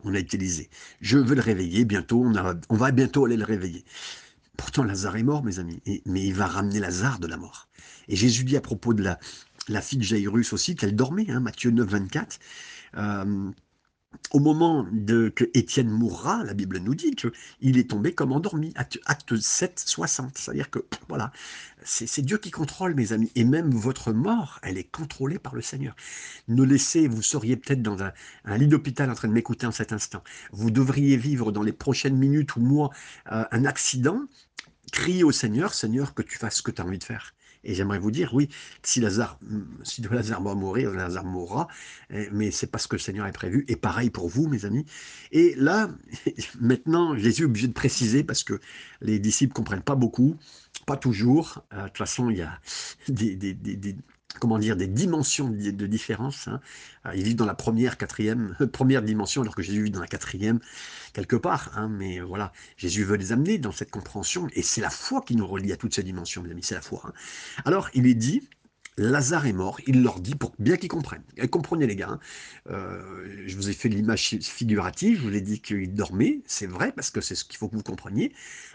on 0.04 0.14
a 0.14 0.19
utilisée. 0.19 0.71
Je 1.00 1.19
veux 1.19 1.35
le 1.35 1.40
réveiller 1.40 1.85
bientôt, 1.85 2.25
on, 2.25 2.76
va 2.76 2.90
bientôt 2.90 3.25
aller 3.25 3.37
le 3.37 3.45
réveiller. 3.45 3.85
Pourtant, 4.57 4.85
Lazare 4.85 5.16
est 5.16 5.23
mort, 5.23 5.42
mes 5.42 5.59
amis, 5.59 5.80
mais 6.04 6.26
il 6.26 6.35
va 6.35 6.47
ramener 6.47 6.80
Lazare 6.80 7.19
de 7.19 7.26
la 7.26 7.37
mort. 7.37 7.69
Et 8.09 8.16
Jésus 8.16 8.45
dit 8.45 8.57
à 8.57 8.61
propos 8.61 8.92
de 8.92 9.02
la, 9.02 9.19
la 9.69 9.80
fille 9.80 9.99
de 9.99 10.04
Jairus 10.04 10.52
aussi 10.52 10.75
qu'elle 10.75 10.95
dormait, 10.97 11.30
hein, 11.30 11.40
Matthieu 11.40 11.71
9, 11.71 11.88
24 11.88 12.38
au 14.33 14.38
moment 14.38 14.87
de, 14.93 15.29
que 15.29 15.45
Étienne 15.55 15.88
mourra, 15.88 16.45
la 16.45 16.55
Bible 16.55 16.79
nous 16.79 16.95
dit 16.95 17.14
qu'il 17.14 17.79
est 17.79 17.90
tombé 17.90 18.12
comme 18.14 18.33
endormi, 18.33 18.73
acte, 18.76 19.37
7, 19.37 19.83
60. 19.85 20.38
C'est-à-dire 20.38 20.71
que, 20.71 20.85
voilà, 21.09 21.33
c'est 21.85 22.23
Dieu 22.23 22.38
qui 22.38 22.50
contrôle, 22.50 22.95
mes 22.95 23.12
amis. 23.12 23.31
Et 23.35 23.45
même 23.45 23.71
votre 23.71 24.12
mort, 24.12 24.61
elle 24.62 24.79
est 24.79 24.90
contrôlée 24.90 25.38
par 25.38 25.55
le 25.55 25.62
Seigneur. 25.62 25.97
Ne 26.49 26.62
laissez, 26.62 27.09
vous 27.09 27.23
seriez 27.23 27.57
peut-être 27.57 27.83
dans 27.83 28.02
un, 28.02 28.12
lit 28.57 28.69
d'hôpital 28.69 29.11
en 29.11 29.14
train 29.14 29.29
de 29.29 29.33
m'écouter 29.33 29.67
en 29.67 29.73
cet 29.73 29.93
instant. 29.93 30.23
Vous 30.52 30.71
devriez 30.71 31.17
vivre 31.17 31.52
dans 31.52 31.62
les 31.62 31.73
prochaines 31.73 32.17
minutes 32.17 32.57
ou 32.57 32.61
mois 32.61 32.90
euh, 33.33 33.45
un 33.50 33.64
accident. 33.64 34.23
Criez 34.93 35.25
au 35.25 35.33
Seigneur, 35.33 35.75
Seigneur, 35.75 36.14
que 36.14 36.23
tu 36.23 36.38
fasses 36.38 36.57
ce 36.57 36.62
que 36.62 36.71
tu 36.71 36.83
as 36.83 36.85
envie 36.85 36.99
de 36.99 37.05
faire. 37.05 37.35
Et 37.64 37.75
j'aimerais 37.75 37.99
vous 37.99 38.11
dire, 38.11 38.33
oui, 38.35 38.49
si 38.83 39.00
Lazare, 39.00 39.38
si 39.83 40.02
Lazare 40.02 40.43
va 40.43 40.55
mourir, 40.55 40.90
Lazare 40.90 41.25
mourra, 41.25 41.69
eh, 42.11 42.29
mais 42.33 42.50
c'est 42.50 42.67
parce 42.67 42.87
que 42.87 42.97
le 42.97 43.00
Seigneur 43.00 43.26
est 43.26 43.33
prévu. 43.33 43.64
Et 43.69 43.76
pareil 43.76 44.11
pour 44.11 44.29
vous, 44.29 44.49
mes 44.49 44.64
amis. 44.64 44.87
Et 45.33 45.55
là, 45.57 45.90
maintenant, 46.61 47.17
Jésus 47.17 47.43
est 47.43 47.47
obligé 47.47 47.69
de 47.69 47.73
préciser 47.73 48.25
parce 48.25 48.45
que 48.45 48.61
les 49.00 49.19
disciples 49.19 49.52
comprennent 49.52 49.83
pas 49.83 49.97
beaucoup, 49.97 50.37
pas 50.87 50.97
toujours. 50.97 51.62
Euh, 51.73 51.83
de 51.83 51.88
toute 51.88 51.99
façon, 51.99 52.31
il 52.31 52.38
y 52.38 52.43
a 52.43 52.61
des, 53.09 53.35
comment 54.39 54.59
dire, 54.59 54.77
des 54.77 54.87
dimensions 54.87 55.49
de, 55.49 55.87
différence. 55.87 56.49
Hein. 56.49 56.61
Euh, 57.07 57.15
ils 57.15 57.25
vivent 57.25 57.37
dans 57.37 57.47
la 57.47 57.55
première, 57.55 57.99
quatrième, 57.99 58.57
première 58.73 59.03
dimension, 59.03 59.43
alors 59.43 59.55
que 59.55 59.63
Jésus 59.63 59.83
vit 59.83 59.91
dans 59.91 60.01
la 60.01 60.07
quatrième, 60.07 60.61
quelque 61.13 61.37
part. 61.37 61.73
Hein. 61.77 61.89
mais 61.89 62.21
voilà, 62.21 62.53
Jésus 62.77 63.05
veut 63.05 63.17
les 63.17 63.33
amener 63.33 63.59
dans 63.59 63.73
cette 63.73 63.91
compréhension, 63.91 64.47
et 64.55 64.63
c'est 64.63 64.81
la 64.81 64.91
foi 64.91 65.23
qui 65.23 65.37
nous 65.37 65.47
relie 65.47 65.73
à 65.73 65.77
toutes 65.77 65.95
ces 65.95 66.03
dimensions, 66.03 66.43
mes 66.43 66.51
amis, 66.51 66.63
c'est 66.63 66.75
la 66.75 66.81
foi. 66.81 67.03
Hein. 67.05 67.13
Alors, 67.65 67.91
il 67.95 68.07
est 68.07 68.15
dit, 68.15 68.49
Lazare 68.97 69.47
est 69.47 69.53
mort, 69.53 69.81
il 69.87 70.03
leur 70.03 70.21
dit 70.21 70.35
pour 70.35 70.53
bien 70.59 70.77
qu'ils 70.77 70.89
comprennent. 70.89 71.25
Et 71.37 71.49
comprenez 71.49 71.87
les 71.87 71.97
gars, 71.97 72.19
euh, 72.69 73.43
je 73.47 73.57
vous 73.57 73.71
ai 73.71 73.73
fait 73.73 73.89
l'image 73.89 74.37
figurative, 74.43 75.19
je 75.19 75.23
vous 75.23 75.35
ai 75.35 75.41
dit 75.41 75.61
qu'il 75.61 75.95
dormait, 75.95 76.43
c'est 76.47 76.67
vrai, 76.67 76.93
parce 76.93 77.11
que 77.11 77.21
c'est 77.21 77.35
ce 77.35 77.45
qu'il 77.45 77.57
faut 77.57 77.69
que 77.69 77.77
vous 77.77 77.83
compreniez. 77.83 78.33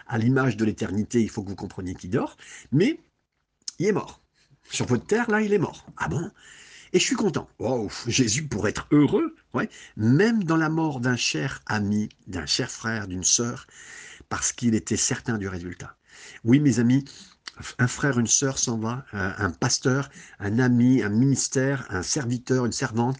À 0.08 0.18
l'image 0.18 0.56
de 0.56 0.64
l'éternité, 0.64 1.22
il 1.22 1.30
faut 1.30 1.44
que 1.44 1.50
vous 1.50 1.56
compreniez 1.56 1.94
qu'il 1.94 2.10
dort, 2.10 2.36
mais 2.72 3.00
il 3.78 3.86
est 3.86 3.92
mort. 3.92 4.25
Sur 4.70 4.86
votre 4.86 5.06
terre, 5.06 5.30
là, 5.30 5.40
il 5.40 5.52
est 5.52 5.58
mort. 5.58 5.86
Ah 5.96 6.08
bon? 6.08 6.30
Et 6.92 6.98
je 6.98 7.04
suis 7.04 7.16
content. 7.16 7.48
Oh, 7.58 7.88
Jésus, 8.06 8.46
pour 8.46 8.68
être 8.68 8.86
heureux, 8.90 9.34
ouais, 9.54 9.68
même 9.96 10.44
dans 10.44 10.56
la 10.56 10.68
mort 10.68 11.00
d'un 11.00 11.16
cher 11.16 11.62
ami, 11.66 12.08
d'un 12.26 12.46
cher 12.46 12.70
frère, 12.70 13.08
d'une 13.08 13.24
sœur, 13.24 13.66
parce 14.28 14.52
qu'il 14.52 14.74
était 14.74 14.96
certain 14.96 15.38
du 15.38 15.48
résultat. 15.48 15.96
Oui, 16.44 16.60
mes 16.60 16.78
amis, 16.78 17.04
un 17.78 17.86
frère, 17.88 18.18
une 18.18 18.26
sœur 18.26 18.58
s'en 18.58 18.78
va, 18.78 19.04
un 19.12 19.50
pasteur, 19.50 20.10
un 20.38 20.58
ami, 20.58 21.02
un 21.02 21.08
ministère, 21.08 21.86
un 21.90 22.02
serviteur, 22.02 22.66
une 22.66 22.72
servante, 22.72 23.18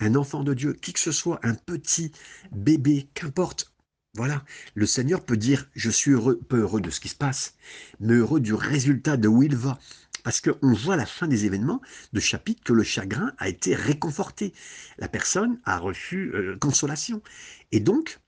un 0.00 0.14
enfant 0.14 0.42
de 0.42 0.54
Dieu, 0.54 0.72
qui 0.74 0.92
que 0.92 1.00
ce 1.00 1.12
soit, 1.12 1.38
un 1.42 1.54
petit 1.54 2.12
bébé, 2.52 3.08
qu'importe. 3.14 3.72
Voilà, 4.16 4.44
le 4.74 4.86
Seigneur 4.86 5.24
peut 5.24 5.36
dire, 5.36 5.68
je 5.74 5.90
suis 5.90 6.12
heureux, 6.12 6.38
peu 6.48 6.60
heureux 6.60 6.80
de 6.80 6.90
ce 6.90 7.00
qui 7.00 7.08
se 7.08 7.16
passe, 7.16 7.54
mais 7.98 8.14
heureux 8.14 8.40
du 8.40 8.54
résultat 8.54 9.16
de 9.16 9.26
où 9.28 9.42
il 9.42 9.56
va. 9.56 9.78
Parce 10.24 10.40
qu'on 10.40 10.72
voit 10.72 10.94
à 10.94 10.96
la 10.96 11.06
fin 11.06 11.28
des 11.28 11.44
événements 11.44 11.80
de 12.12 12.18
chapitre 12.18 12.64
que 12.64 12.72
le 12.72 12.82
chagrin 12.82 13.32
a 13.38 13.48
été 13.48 13.74
réconforté. 13.74 14.52
La 14.98 15.06
personne 15.06 15.60
a 15.64 15.78
reçu 15.78 16.32
euh, 16.34 16.56
consolation. 16.58 17.22
Et 17.70 17.78
donc, 17.78 18.18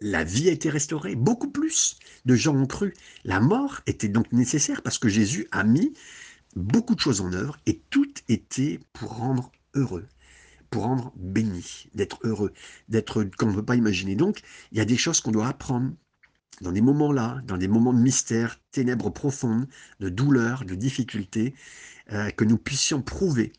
la 0.00 0.22
vie 0.22 0.48
a 0.50 0.52
été 0.52 0.68
restaurée. 0.68 1.16
Beaucoup 1.16 1.50
plus 1.50 1.98
de 2.26 2.34
gens 2.34 2.54
ont 2.54 2.66
cru. 2.66 2.94
La 3.24 3.40
mort 3.40 3.80
était 3.86 4.08
donc 4.08 4.32
nécessaire 4.32 4.82
parce 4.82 4.98
que 4.98 5.08
Jésus 5.08 5.48
a 5.50 5.64
mis 5.64 5.94
beaucoup 6.56 6.94
de 6.94 7.00
choses 7.00 7.22
en 7.22 7.32
œuvre 7.32 7.58
et 7.64 7.80
tout 7.90 8.12
était 8.28 8.78
pour 8.92 9.16
rendre 9.16 9.50
heureux, 9.74 10.06
pour 10.68 10.82
rendre 10.82 11.10
béni, 11.16 11.88
d'être 11.94 12.18
heureux, 12.22 12.52
d'être 12.90 13.24
comme 13.24 13.48
on 13.48 13.52
ne 13.52 13.56
peut 13.56 13.64
pas 13.64 13.76
imaginer. 13.76 14.14
Donc, 14.14 14.42
il 14.72 14.78
y 14.78 14.80
a 14.82 14.84
des 14.84 14.98
choses 14.98 15.22
qu'on 15.22 15.32
doit 15.32 15.48
apprendre 15.48 15.92
dans 16.60 16.72
des 16.72 16.80
moments-là, 16.80 17.40
dans 17.44 17.56
des 17.56 17.68
moments 17.68 17.92
de 17.92 18.00
mystère, 18.00 18.60
ténèbres 18.70 19.10
profondes, 19.10 19.66
de 20.00 20.08
douleur, 20.08 20.64
de 20.64 20.74
difficultés, 20.74 21.54
euh, 22.12 22.30
que 22.30 22.44
nous 22.44 22.58
puissions 22.58 23.02
prouver 23.02 23.52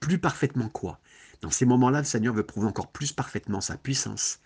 plus 0.00 0.18
parfaitement 0.18 0.68
quoi 0.68 1.00
Dans 1.40 1.50
ces 1.50 1.66
moments-là, 1.66 1.98
le 1.98 2.04
Seigneur 2.04 2.34
veut 2.34 2.44
prouver 2.44 2.66
encore 2.66 2.92
plus 2.92 3.12
parfaitement 3.12 3.60
sa 3.60 3.76
puissance, 3.76 4.40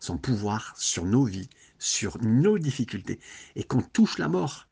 son 0.00 0.18
pouvoir 0.18 0.74
sur 0.76 1.04
nos 1.04 1.24
vies, 1.24 1.48
sur 1.78 2.22
nos 2.22 2.58
difficultés, 2.58 3.20
et 3.56 3.64
qu'on 3.64 3.82
touche 3.82 4.18
la 4.18 4.28
mort, 4.28 4.66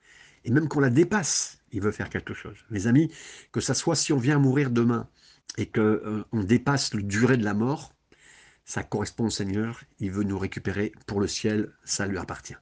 et 0.45 0.51
même 0.51 0.69
qu'on 0.69 0.81
la 0.81 0.91
dépasse, 0.91 1.59
il 1.73 1.81
veut 1.81 1.93
faire 1.93 2.11
quelque 2.11 2.35
chose. 2.35 2.57
Mes 2.71 2.87
amis, 2.87 3.11
que 3.51 3.61
ça 3.61 3.75
soit 3.75 3.97
si 3.97 4.13
on 4.13 4.19
vient 4.19 4.39
mourir 4.39 4.71
demain, 4.71 5.09
et 5.59 5.67
qu'on 5.67 5.81
euh, 5.81 6.25
on 6.33 6.43
dépasse 6.43 6.95
le 6.95 7.03
durée 7.03 7.37
de 7.37 7.45
la 7.45 7.55
mort, 7.55 7.93
ça 8.65 8.83
correspond 8.83 9.27
au 9.27 9.31
Seigneur, 9.31 9.83
il 9.99 10.11
veut 10.11 10.25
nous 10.25 10.39
récupérer 10.39 10.93
pour 11.07 11.21
le 11.21 11.27
ciel, 11.27 11.73
ça 11.85 12.07
lui 12.07 12.19
appartient. 12.19 12.57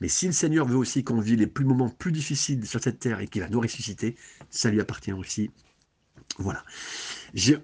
Mais 0.00 0.08
si 0.08 0.26
le 0.26 0.32
Seigneur 0.32 0.66
veut 0.66 0.76
aussi 0.76 1.04
qu'on 1.04 1.20
vit 1.20 1.36
les 1.36 1.46
plus 1.46 1.64
moments 1.64 1.88
plus 1.88 2.12
difficiles 2.12 2.66
sur 2.66 2.82
cette 2.82 2.98
terre 2.98 3.20
et 3.20 3.28
qu'il 3.28 3.42
va 3.42 3.48
nous 3.48 3.60
ressusciter, 3.60 4.16
ça 4.50 4.70
lui 4.70 4.80
appartient 4.80 5.12
aussi. 5.12 5.50
Voilà. 6.38 6.64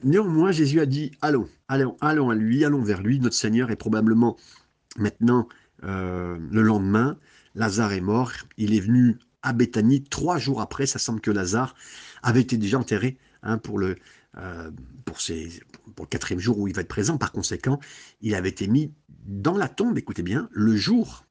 Néanmoins, 0.02 0.52
Jésus 0.52 0.80
a 0.80 0.86
dit, 0.86 1.12
allons, 1.22 1.48
allons, 1.68 1.96
allons 2.00 2.30
à 2.30 2.34
lui, 2.34 2.64
allons 2.64 2.82
vers 2.82 3.02
lui. 3.02 3.18
Notre 3.20 3.36
Seigneur 3.36 3.70
est 3.70 3.76
probablement 3.76 4.36
maintenant 4.96 5.48
euh, 5.84 6.38
le 6.50 6.62
lendemain. 6.62 7.18
Lazare 7.54 7.92
est 7.92 8.00
mort. 8.00 8.32
Il 8.56 8.74
est 8.74 8.80
venu 8.80 9.18
à 9.42 9.52
Béthanie 9.52 10.04
trois 10.04 10.38
jours 10.38 10.60
après. 10.60 10.86
Ça 10.86 10.98
semble 10.98 11.20
que 11.20 11.30
Lazare 11.30 11.74
avait 12.22 12.40
été 12.40 12.56
déjà 12.56 12.78
enterré 12.78 13.18
hein, 13.42 13.58
pour 13.58 13.78
le, 13.78 13.96
euh, 14.36 14.70
pour, 15.04 15.18
pour 15.94 16.04
le 16.04 16.08
quatrième 16.08 16.40
jour 16.40 16.58
où 16.58 16.68
il 16.68 16.74
va 16.74 16.82
être 16.82 16.88
présent. 16.88 17.18
Par 17.18 17.32
conséquent, 17.32 17.80
il 18.20 18.34
avait 18.34 18.50
été 18.50 18.66
mis 18.68 18.92
dans 19.26 19.56
la 19.56 19.68
tombe, 19.68 19.98
écoutez 19.98 20.22
bien, 20.22 20.48
le 20.52 20.76
jour 20.76 21.24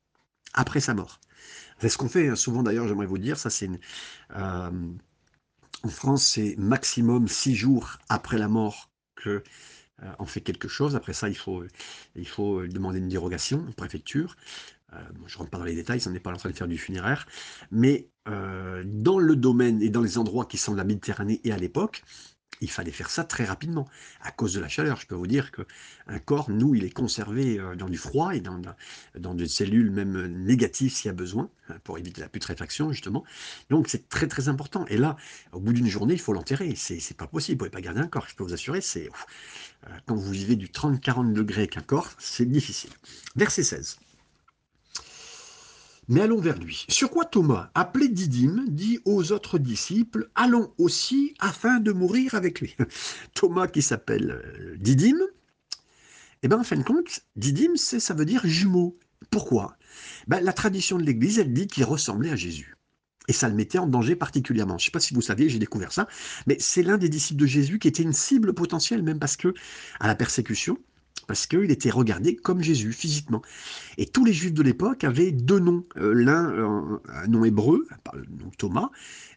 après 0.53 0.79
sa 0.79 0.93
mort. 0.93 1.19
C'est 1.79 1.89
ce 1.89 1.97
qu'on 1.97 2.09
fait 2.09 2.29
hein, 2.29 2.35
souvent 2.35 2.63
d'ailleurs, 2.63 2.87
j'aimerais 2.87 3.05
vous 3.05 3.19
dire, 3.19 3.37
ça 3.37 3.49
c'est 3.49 3.69
euh, 4.35 4.71
en 5.83 5.89
France, 5.89 6.25
c'est 6.25 6.55
maximum 6.57 7.27
six 7.27 7.55
jours 7.55 7.97
après 8.09 8.37
la 8.37 8.47
mort 8.47 8.89
que 9.15 9.43
euh, 10.03 10.11
on 10.19 10.25
fait 10.25 10.41
quelque 10.41 10.67
chose. 10.67 10.95
Après 10.95 11.13
ça, 11.13 11.29
il 11.29 11.37
faut, 11.37 11.63
il 12.15 12.27
faut 12.27 12.65
demander 12.67 12.99
une 12.99 13.09
dérogation 13.09 13.65
en 13.67 13.71
préfecture. 13.71 14.35
Je 15.25 15.33
ne 15.33 15.37
rentre 15.37 15.49
pas 15.49 15.57
dans 15.57 15.65
les 15.65 15.75
détails, 15.75 16.01
on 16.07 16.11
n'est 16.11 16.19
pas 16.19 16.31
en 16.31 16.37
train 16.37 16.49
de 16.49 16.55
faire 16.55 16.67
du 16.67 16.77
funéraire. 16.77 17.27
Mais 17.71 18.09
dans 18.25 19.19
le 19.19 19.35
domaine 19.35 19.81
et 19.81 19.89
dans 19.89 20.01
les 20.01 20.17
endroits 20.17 20.45
qui 20.45 20.57
sont 20.57 20.73
de 20.73 20.77
la 20.77 20.83
Méditerranée 20.83 21.41
et 21.43 21.51
à 21.51 21.57
l'époque, 21.57 22.03
il 22.61 22.69
fallait 22.69 22.91
faire 22.91 23.09
ça 23.09 23.23
très 23.23 23.45
rapidement, 23.45 23.87
à 24.21 24.31
cause 24.31 24.53
de 24.53 24.59
la 24.59 24.67
chaleur. 24.67 24.99
Je 24.99 25.07
peux 25.07 25.15
vous 25.15 25.27
dire 25.27 25.51
qu'un 25.51 26.19
corps, 26.19 26.49
nous, 26.49 26.75
il 26.75 26.83
est 26.83 26.89
conservé 26.89 27.59
euh, 27.59 27.75
dans 27.75 27.89
du 27.89 27.97
froid 27.97 28.35
et 28.35 28.41
dans, 28.41 28.59
dans 29.17 29.33
des 29.33 29.47
cellules 29.47 29.91
même 29.91 30.27
négatives 30.43 30.93
s'il 30.93 31.07
y 31.07 31.09
a 31.09 31.13
besoin, 31.13 31.49
hein, 31.69 31.75
pour 31.83 31.97
éviter 31.97 32.21
la 32.21 32.29
putréfaction, 32.29 32.91
justement. 32.91 33.23
Donc, 33.69 33.87
c'est 33.87 34.09
très, 34.09 34.27
très 34.27 34.49
important. 34.49 34.85
Et 34.87 34.97
là, 34.97 35.17
au 35.51 35.59
bout 35.59 35.73
d'une 35.73 35.87
journée, 35.87 36.15
il 36.15 36.19
faut 36.19 36.33
l'enterrer. 36.33 36.73
C'est 36.75 37.17
pas 37.17 37.27
possible, 37.27 37.55
vous 37.55 37.69
pouvez 37.69 37.69
pas 37.69 37.81
garder 37.81 38.01
un 38.01 38.07
corps, 38.07 38.27
je 38.27 38.35
peux 38.35 38.43
vous 38.43 38.53
assurer. 38.53 38.81
c'est 38.81 39.09
euh, 39.87 39.89
Quand 40.05 40.15
vous 40.15 40.31
vivez 40.31 40.55
du 40.55 40.67
30-40 40.67 41.33
degrés 41.33 41.61
avec 41.61 41.77
un 41.77 41.81
corps, 41.81 42.09
c'est 42.17 42.49
difficile. 42.49 42.91
Verset 43.35 43.63
16. 43.63 43.99
Mais 46.09 46.21
allons 46.21 46.39
vers 46.39 46.57
lui. 46.57 46.85
Sur 46.87 47.09
quoi 47.09 47.25
Thomas, 47.25 47.69
appelé 47.75 48.07
Didyme, 48.07 48.65
dit 48.69 48.99
aux 49.03 49.33
autres 49.33 49.59
disciples, 49.59 50.29
allons 50.35 50.73
aussi 50.77 51.33
afin 51.39 51.79
de 51.79 51.91
mourir 51.91 52.33
avec 52.33 52.61
lui. 52.61 52.75
Thomas 53.33 53.67
qui 53.67 53.81
s'appelle 53.81 54.31
euh, 54.31 54.77
Didyme, 54.77 55.21
eh 56.43 56.47
bien 56.47 56.59
en 56.59 56.63
fin 56.63 56.77
de 56.77 56.83
compte, 56.83 57.21
Didyme, 57.35 57.75
ça 57.75 58.13
veut 58.13 58.25
dire 58.25 58.41
jumeau. 58.45 58.97
Pourquoi? 59.31 59.77
Ben, 60.27 60.39
La 60.39 60.53
tradition 60.53 60.97
de 60.97 61.03
l'Église, 61.03 61.39
elle 61.39 61.51
dit 61.51 61.67
qu'il 61.67 61.83
ressemblait 61.83 62.31
à 62.31 62.35
Jésus. 62.35 62.75
Et 63.27 63.33
ça 63.33 63.49
le 63.49 63.55
mettait 63.55 63.77
en 63.77 63.87
danger 63.87 64.15
particulièrement. 64.15 64.77
Je 64.77 64.83
ne 64.83 64.85
sais 64.85 64.91
pas 64.91 65.01
si 65.01 65.13
vous 65.13 65.21
saviez, 65.21 65.49
j'ai 65.49 65.59
découvert 65.59 65.91
ça, 65.91 66.07
mais 66.45 66.55
c'est 66.59 66.83
l'un 66.83 66.97
des 66.97 67.09
disciples 67.09 67.41
de 67.41 67.45
Jésus 67.45 67.79
qui 67.79 67.89
était 67.89 68.03
une 68.03 68.13
cible 68.13 68.53
potentielle, 68.53 69.03
même 69.03 69.19
parce 69.19 69.35
que 69.35 69.53
à 69.99 70.07
la 70.07 70.15
persécution, 70.15 70.77
parce 71.27 71.45
qu'il 71.45 71.69
était 71.71 71.89
regardé 71.89 72.35
comme 72.35 72.61
Jésus 72.61 72.93
physiquement. 72.93 73.41
Et 73.97 74.05
tous 74.05 74.25
les 74.25 74.33
juifs 74.33 74.53
de 74.53 74.63
l'époque 74.63 75.03
avaient 75.03 75.31
deux 75.31 75.59
noms, 75.59 75.83
euh, 75.97 76.13
l'un 76.13 76.49
euh, 76.51 76.97
un 77.09 77.27
nom 77.27 77.43
hébreu, 77.43 77.85
donc 78.29 78.57
Thomas, 78.57 78.89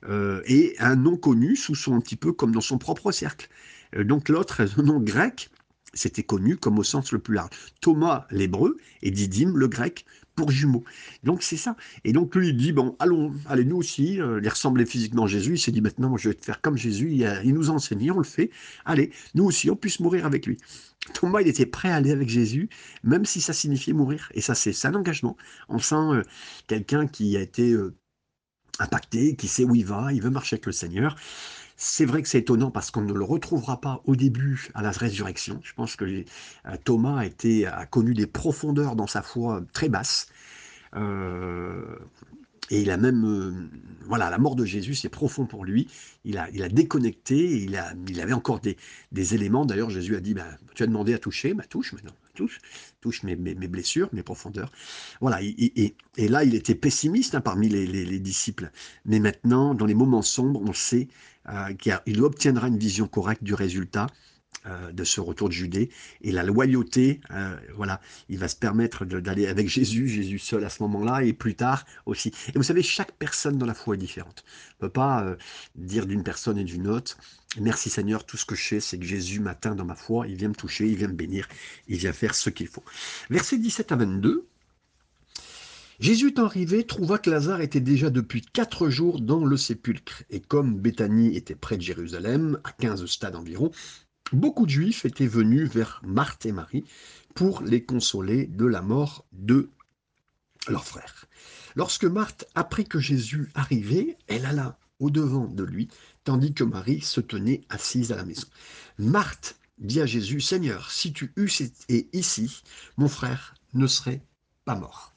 euh, 0.08 0.40
et 0.46 0.76
un 0.78 0.96
nom 0.96 1.16
connu 1.16 1.56
sous 1.56 1.74
son 1.74 1.94
un 1.94 2.00
petit 2.00 2.16
peu 2.16 2.32
comme 2.32 2.52
dans 2.52 2.60
son 2.60 2.78
propre 2.78 3.12
cercle. 3.12 3.48
donc 3.98 4.28
l'autre 4.28 4.62
un 4.78 4.82
nom 4.82 5.00
grec, 5.00 5.50
c'était 5.92 6.22
connu 6.22 6.56
comme 6.56 6.78
au 6.78 6.84
sens 6.84 7.12
le 7.12 7.18
plus 7.18 7.34
large. 7.34 7.50
Thomas, 7.80 8.26
l'hébreu, 8.30 8.76
et 9.02 9.10
Didyme, 9.10 9.56
le 9.56 9.66
grec, 9.66 10.06
jumeaux. 10.48 10.84
Donc 11.24 11.42
c'est 11.42 11.56
ça. 11.56 11.76
Et 12.04 12.12
donc 12.12 12.34
lui, 12.34 12.54
dit, 12.54 12.72
bon, 12.72 12.96
allons, 12.98 13.34
allez, 13.46 13.64
nous 13.64 13.76
aussi, 13.76 14.20
euh, 14.20 14.40
il 14.42 14.48
ressemblait 14.48 14.86
physiquement 14.86 15.24
à 15.24 15.26
Jésus, 15.26 15.54
il 15.54 15.58
s'est 15.58 15.72
dit, 15.72 15.80
maintenant, 15.80 16.16
je 16.16 16.30
vais 16.30 16.34
te 16.34 16.44
faire 16.44 16.60
comme 16.60 16.76
Jésus, 16.76 17.12
il, 17.12 17.40
il 17.44 17.54
nous 17.54 17.70
a 17.70 17.74
enseigné, 17.74 18.10
on 18.10 18.18
le 18.18 18.24
fait, 18.24 18.50
allez, 18.84 19.10
nous 19.34 19.44
aussi, 19.44 19.70
on 19.70 19.76
puisse 19.76 20.00
mourir 20.00 20.26
avec 20.26 20.46
lui. 20.46 20.56
Thomas, 21.14 21.40
il 21.40 21.48
était 21.48 21.66
prêt 21.66 21.90
à 21.90 21.96
aller 21.96 22.12
avec 22.12 22.28
Jésus, 22.28 22.68
même 23.02 23.24
si 23.24 23.40
ça 23.40 23.52
signifiait 23.52 23.92
mourir. 23.92 24.30
Et 24.34 24.40
ça, 24.40 24.54
c'est 24.54 24.86
un 24.86 24.94
engagement. 24.94 25.36
On 25.68 25.78
sent 25.78 25.94
euh, 25.94 26.22
quelqu'un 26.66 27.06
qui 27.06 27.36
a 27.36 27.40
été 27.40 27.72
euh, 27.72 27.94
impacté, 28.78 29.36
qui 29.36 29.48
sait 29.48 29.64
où 29.64 29.74
il 29.74 29.84
va, 29.84 30.12
il 30.12 30.22
veut 30.22 30.30
marcher 30.30 30.54
avec 30.54 30.66
le 30.66 30.72
Seigneur. 30.72 31.16
C'est 31.82 32.04
vrai 32.04 32.20
que 32.20 32.28
c'est 32.28 32.40
étonnant 32.40 32.70
parce 32.70 32.90
qu'on 32.90 33.00
ne 33.00 33.14
le 33.14 33.24
retrouvera 33.24 33.80
pas 33.80 34.02
au 34.04 34.14
début 34.14 34.68
à 34.74 34.82
la 34.82 34.90
résurrection. 34.90 35.60
Je 35.62 35.72
pense 35.72 35.96
que 35.96 36.04
euh, 36.04 36.76
Thomas 36.84 37.24
a, 37.24 37.86
connu 37.86 38.12
des 38.12 38.26
profondeurs 38.26 38.96
dans 38.96 39.06
sa 39.06 39.22
foi 39.22 39.62
très 39.72 39.88
basses. 39.88 40.28
Euh, 40.94 41.96
et 42.68 42.82
il 42.82 42.90
a 42.90 42.98
même, 42.98 43.24
euh, 43.24 43.52
voilà, 44.04 44.28
la 44.28 44.36
mort 44.36 44.56
de 44.56 44.66
Jésus, 44.66 44.94
c'est 44.94 45.08
profond 45.08 45.46
pour 45.46 45.64
lui. 45.64 45.88
Il 46.26 46.36
a, 46.36 46.50
il 46.50 46.62
a 46.62 46.68
déconnecté, 46.68 47.62
il, 47.62 47.74
a, 47.76 47.94
il 48.08 48.20
avait 48.20 48.34
encore 48.34 48.60
des, 48.60 48.76
des 49.10 49.34
éléments. 49.34 49.64
D'ailleurs, 49.64 49.88
Jésus 49.88 50.16
a 50.16 50.20
dit, 50.20 50.34
bah, 50.34 50.48
tu 50.74 50.82
as 50.82 50.86
demandé 50.86 51.14
à 51.14 51.18
toucher, 51.18 51.56
touche 51.70 51.94
maintenant, 51.94 52.14
touche, 52.34 52.60
touche 53.00 53.22
mes, 53.22 53.36
blessures, 53.36 54.10
mes 54.12 54.22
profondeurs. 54.22 54.70
Voilà, 55.22 55.42
et, 55.42 55.94
et, 56.16 56.28
là, 56.28 56.44
il 56.44 56.54
était 56.54 56.74
pessimiste 56.74 57.34
hein, 57.34 57.40
parmi 57.40 57.70
les, 57.70 57.86
les, 57.86 58.20
disciples. 58.20 58.70
Mais 59.04 59.18
maintenant, 59.18 59.74
dans 59.74 59.86
les 59.86 59.94
moments 59.94 60.22
sombres, 60.22 60.62
on 60.64 60.72
sait 60.72 61.08
euh, 61.48 61.74
qu'il 61.74 62.22
obtiendra 62.22 62.68
une 62.68 62.78
vision 62.78 63.08
correcte 63.08 63.42
du 63.42 63.54
résultat 63.54 64.08
euh, 64.66 64.92
de 64.92 65.04
ce 65.04 65.20
retour 65.20 65.48
de 65.48 65.54
Judée 65.54 65.88
et 66.20 66.32
la 66.32 66.42
loyauté, 66.42 67.20
euh, 67.30 67.56
voilà, 67.74 68.00
il 68.28 68.38
va 68.38 68.46
se 68.46 68.56
permettre 68.56 69.06
d'aller 69.06 69.46
avec 69.46 69.68
Jésus, 69.68 70.06
Jésus 70.06 70.38
seul 70.38 70.64
à 70.64 70.68
ce 70.68 70.82
moment-là 70.82 71.24
et 71.24 71.32
plus 71.32 71.54
tard 71.54 71.86
aussi. 72.04 72.32
Et 72.48 72.58
vous 72.58 72.62
savez, 72.62 72.82
chaque 72.82 73.12
personne 73.12 73.56
dans 73.56 73.64
la 73.64 73.72
foi 73.72 73.94
est 73.94 73.98
différente. 73.98 74.44
On 74.80 74.84
ne 74.84 74.88
peut 74.88 74.92
pas 74.92 75.36
dire 75.76 76.06
d'une 76.06 76.22
personne 76.22 76.58
et 76.58 76.64
d'une 76.64 76.88
autre, 76.88 77.16
merci 77.58 77.88
Seigneur, 77.88 78.26
tout 78.26 78.36
ce 78.36 78.44
que 78.44 78.54
je 78.54 78.68
sais, 78.68 78.80
c'est 78.80 78.98
que 78.98 79.06
Jésus 79.06 79.40
m'atteint 79.40 79.74
dans 79.74 79.86
ma 79.86 79.94
foi, 79.94 80.26
il 80.28 80.36
vient 80.36 80.48
me 80.48 80.54
toucher, 80.54 80.86
il 80.86 80.96
vient 80.96 81.08
me 81.08 81.14
bénir, 81.14 81.48
il 81.88 81.96
vient 81.96 82.12
faire 82.12 82.34
ce 82.34 82.50
qu'il 82.50 82.68
faut. 82.68 82.84
Versets 83.30 83.56
17 83.56 83.92
à 83.92 83.96
22. 83.96 84.49
Jésus 86.00 86.28
étant 86.28 86.46
arrivé, 86.46 86.86
trouva 86.86 87.18
que 87.18 87.28
Lazare 87.28 87.60
était 87.60 87.78
déjà 87.78 88.08
depuis 88.08 88.40
quatre 88.40 88.88
jours 88.88 89.20
dans 89.20 89.44
le 89.44 89.58
sépulcre. 89.58 90.22
Et 90.30 90.40
comme 90.40 90.78
Béthanie 90.78 91.36
était 91.36 91.54
près 91.54 91.76
de 91.76 91.82
Jérusalem, 91.82 92.58
à 92.64 92.72
quinze 92.72 93.04
stades 93.04 93.36
environ, 93.36 93.70
beaucoup 94.32 94.64
de 94.64 94.70
juifs 94.70 95.04
étaient 95.04 95.26
venus 95.26 95.68
vers 95.68 96.00
Marthe 96.02 96.46
et 96.46 96.52
Marie 96.52 96.84
pour 97.34 97.62
les 97.62 97.84
consoler 97.84 98.46
de 98.46 98.64
la 98.64 98.80
mort 98.80 99.26
de 99.32 99.68
leur 100.68 100.86
frère. 100.86 101.26
Lorsque 101.76 102.06
Marthe 102.06 102.46
apprit 102.54 102.86
que 102.86 102.98
Jésus 102.98 103.50
arrivait, 103.54 104.16
elle 104.26 104.46
alla 104.46 104.78
au-devant 105.00 105.48
de 105.48 105.64
lui, 105.64 105.88
tandis 106.24 106.54
que 106.54 106.64
Marie 106.64 107.02
se 107.02 107.20
tenait 107.20 107.60
assise 107.68 108.10
à 108.10 108.16
la 108.16 108.24
maison. 108.24 108.48
Marthe 108.98 109.60
dit 109.76 110.00
à 110.00 110.06
Jésus, 110.06 110.40
Seigneur, 110.40 110.90
si 110.90 111.12
tu 111.12 111.34
eusses 111.36 111.60
été 111.60 112.08
ici, 112.14 112.62
mon 112.96 113.08
frère 113.08 113.54
ne 113.74 113.86
serait 113.86 114.22
pas 114.64 114.76
mort. 114.76 115.09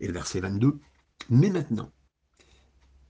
Et 0.00 0.06
le 0.06 0.12
verset 0.12 0.40
22, 0.40 0.78
mais 1.28 1.50
maintenant, 1.50 1.92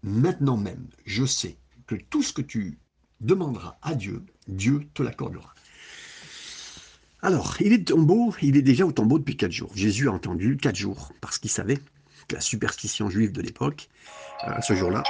maintenant 0.03 0.57
même, 0.57 0.89
je 1.05 1.25
sais 1.25 1.57
que 1.87 1.95
tout 1.95 2.23
ce 2.23 2.33
que 2.33 2.43
tu 2.43 2.79
demanderas 3.21 3.79
à 3.83 3.95
Dieu, 3.95 4.25
Dieu 4.49 4.89
te 4.95 5.03
l'accordera. 5.03 5.55
Alors, 7.23 7.57
il 7.61 7.73
est 7.73 7.89
tombeau, 7.89 8.35
il 8.41 8.57
est 8.57 8.63
déjà 8.63 8.87
au 8.87 8.93
tombeau 8.93 9.19
depuis 9.19 9.37
quatre 9.37 9.53
jours. 9.53 9.71
Jésus 9.75 10.09
a 10.09 10.13
entendu 10.13 10.57
quatre 10.57 10.77
jours, 10.77 11.13
parce 11.21 11.39
qu'il 11.39 11.51
savait 11.51 11.79
que 12.29 12.35
la 12.35 12.41
superstition 12.41 13.11
juive 13.11 13.33
de 13.33 13.43
l'époque, 13.43 13.89
euh, 14.47 14.61
ce 14.63 14.75
jour-là. 14.75 15.03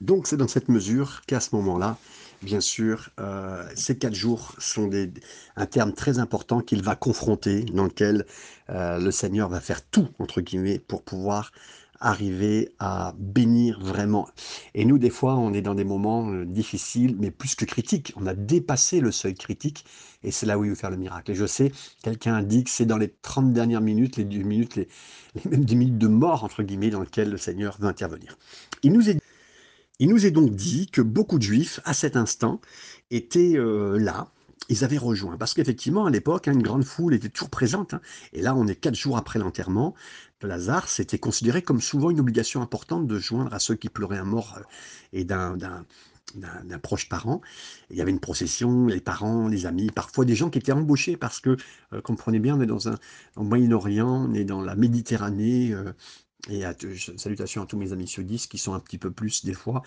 Donc 0.00 0.26
c'est 0.26 0.36
dans 0.36 0.46
cette 0.46 0.68
mesure 0.68 1.22
qu'à 1.26 1.40
ce 1.40 1.54
moment-là, 1.56 1.98
bien 2.42 2.60
sûr, 2.60 3.10
euh, 3.20 3.64
ces 3.74 3.96
quatre 3.98 4.14
jours 4.14 4.54
sont 4.58 4.90
un 5.56 5.66
terme 5.66 5.92
très 5.92 6.18
important 6.18 6.60
qu'il 6.60 6.82
va 6.82 6.96
confronter, 6.96 7.62
dans 7.64 7.84
lequel 7.84 8.26
euh, 8.70 8.98
le 8.98 9.10
Seigneur 9.10 9.48
va 9.48 9.60
faire 9.60 9.82
tout, 9.82 10.08
entre 10.18 10.40
guillemets, 10.40 10.78
pour 10.78 11.02
pouvoir 11.02 11.52
arriver 12.00 12.72
à 12.78 13.14
bénir 13.18 13.80
vraiment. 13.80 14.28
Et 14.74 14.84
nous, 14.84 14.98
des 14.98 15.10
fois, 15.10 15.36
on 15.36 15.52
est 15.54 15.62
dans 15.62 15.74
des 15.74 15.84
moments 15.84 16.30
euh, 16.30 16.44
difficiles, 16.44 17.16
mais 17.18 17.30
plus 17.30 17.54
que 17.54 17.64
critiques. 17.64 18.12
On 18.16 18.26
a 18.26 18.34
dépassé 18.34 19.00
le 19.00 19.10
seuil 19.10 19.34
critique, 19.34 19.84
et 20.22 20.30
c'est 20.30 20.46
là 20.46 20.58
où 20.58 20.64
il 20.64 20.70
veut 20.70 20.76
faire 20.76 20.90
le 20.90 20.96
miracle. 20.96 21.30
Et 21.30 21.34
je 21.34 21.46
sais, 21.46 21.72
quelqu'un 22.02 22.34
a 22.34 22.42
dit 22.42 22.64
que 22.64 22.70
c'est 22.70 22.86
dans 22.86 22.98
les 22.98 23.12
30 23.22 23.52
dernières 23.52 23.80
minutes, 23.80 24.16
les 24.16 24.24
10 24.24 24.44
minutes, 24.44 24.76
les, 24.76 24.88
même 25.50 25.64
10 25.64 25.76
minutes 25.76 25.98
de 25.98 26.08
mort, 26.08 26.44
entre 26.44 26.62
guillemets, 26.62 26.90
dans 26.90 27.00
lesquelles 27.00 27.30
le 27.30 27.38
Seigneur 27.38 27.76
veut 27.80 27.88
intervenir. 27.88 28.36
Il 28.82 28.92
nous 28.92 29.08
est, 29.08 29.18
il 29.98 30.08
nous 30.08 30.26
est 30.26 30.30
donc 30.30 30.54
dit 30.54 30.88
que 30.88 31.00
beaucoup 31.00 31.38
de 31.38 31.42
Juifs, 31.42 31.80
à 31.84 31.94
cet 31.94 32.16
instant, 32.16 32.60
étaient 33.10 33.56
euh, 33.56 33.98
là, 33.98 34.28
ils 34.68 34.84
avaient 34.84 34.98
rejoint. 34.98 35.36
Parce 35.36 35.54
qu'effectivement, 35.54 36.06
à 36.06 36.10
l'époque, 36.10 36.48
hein, 36.48 36.52
une 36.52 36.62
grande 36.62 36.84
foule 36.84 37.14
était 37.14 37.28
toujours 37.28 37.50
présente. 37.50 37.94
Hein. 37.94 38.00
et 38.32 38.42
là, 38.42 38.54
on 38.54 38.66
est 38.66 38.74
quatre 38.74 38.94
jours 38.94 39.16
après 39.16 39.38
l'enterrement 39.38 39.94
de 40.40 40.48
Lazare. 40.48 40.88
C'était 40.88 41.18
considéré 41.18 41.62
comme 41.62 41.80
souvent 41.80 42.10
une 42.10 42.20
obligation 42.20 42.62
importante 42.62 43.06
de 43.06 43.18
joindre 43.18 43.52
à 43.54 43.58
ceux 43.58 43.74
qui 43.74 43.88
pleuraient 43.88 44.18
un 44.18 44.24
mort 44.24 44.56
euh, 44.58 44.62
et 45.12 45.24
d'un 45.24 45.84
proche 46.82 47.08
parent. 47.08 47.40
Il 47.90 47.96
y 47.96 48.02
avait 48.02 48.10
une 48.10 48.20
procession, 48.20 48.86
les 48.86 49.00
parents, 49.00 49.48
les 49.48 49.66
amis, 49.66 49.90
parfois 49.90 50.24
des 50.24 50.34
gens 50.34 50.50
qui 50.50 50.58
étaient 50.58 50.72
embauchés 50.72 51.16
parce 51.16 51.40
que, 51.40 51.56
euh, 51.92 52.00
comprenez 52.00 52.40
bien, 52.40 52.56
on 52.56 52.60
est 52.60 52.66
dans 52.66 52.88
un, 52.88 52.98
Moyen-Orient, 53.36 54.28
on 54.28 54.34
est 54.34 54.44
dans 54.44 54.60
la 54.60 54.74
Méditerranée, 54.74 55.74
et 56.48 56.64
à, 56.64 56.74
salutations 57.16 57.62
à 57.62 57.66
tous 57.66 57.76
mes 57.76 57.92
amis 57.92 58.06
sudistes 58.06 58.50
qui 58.50 58.58
sont 58.58 58.74
un 58.74 58.80
petit 58.80 58.98
peu 58.98 59.10
plus 59.10 59.44
des 59.44 59.52
fois. 59.54 59.82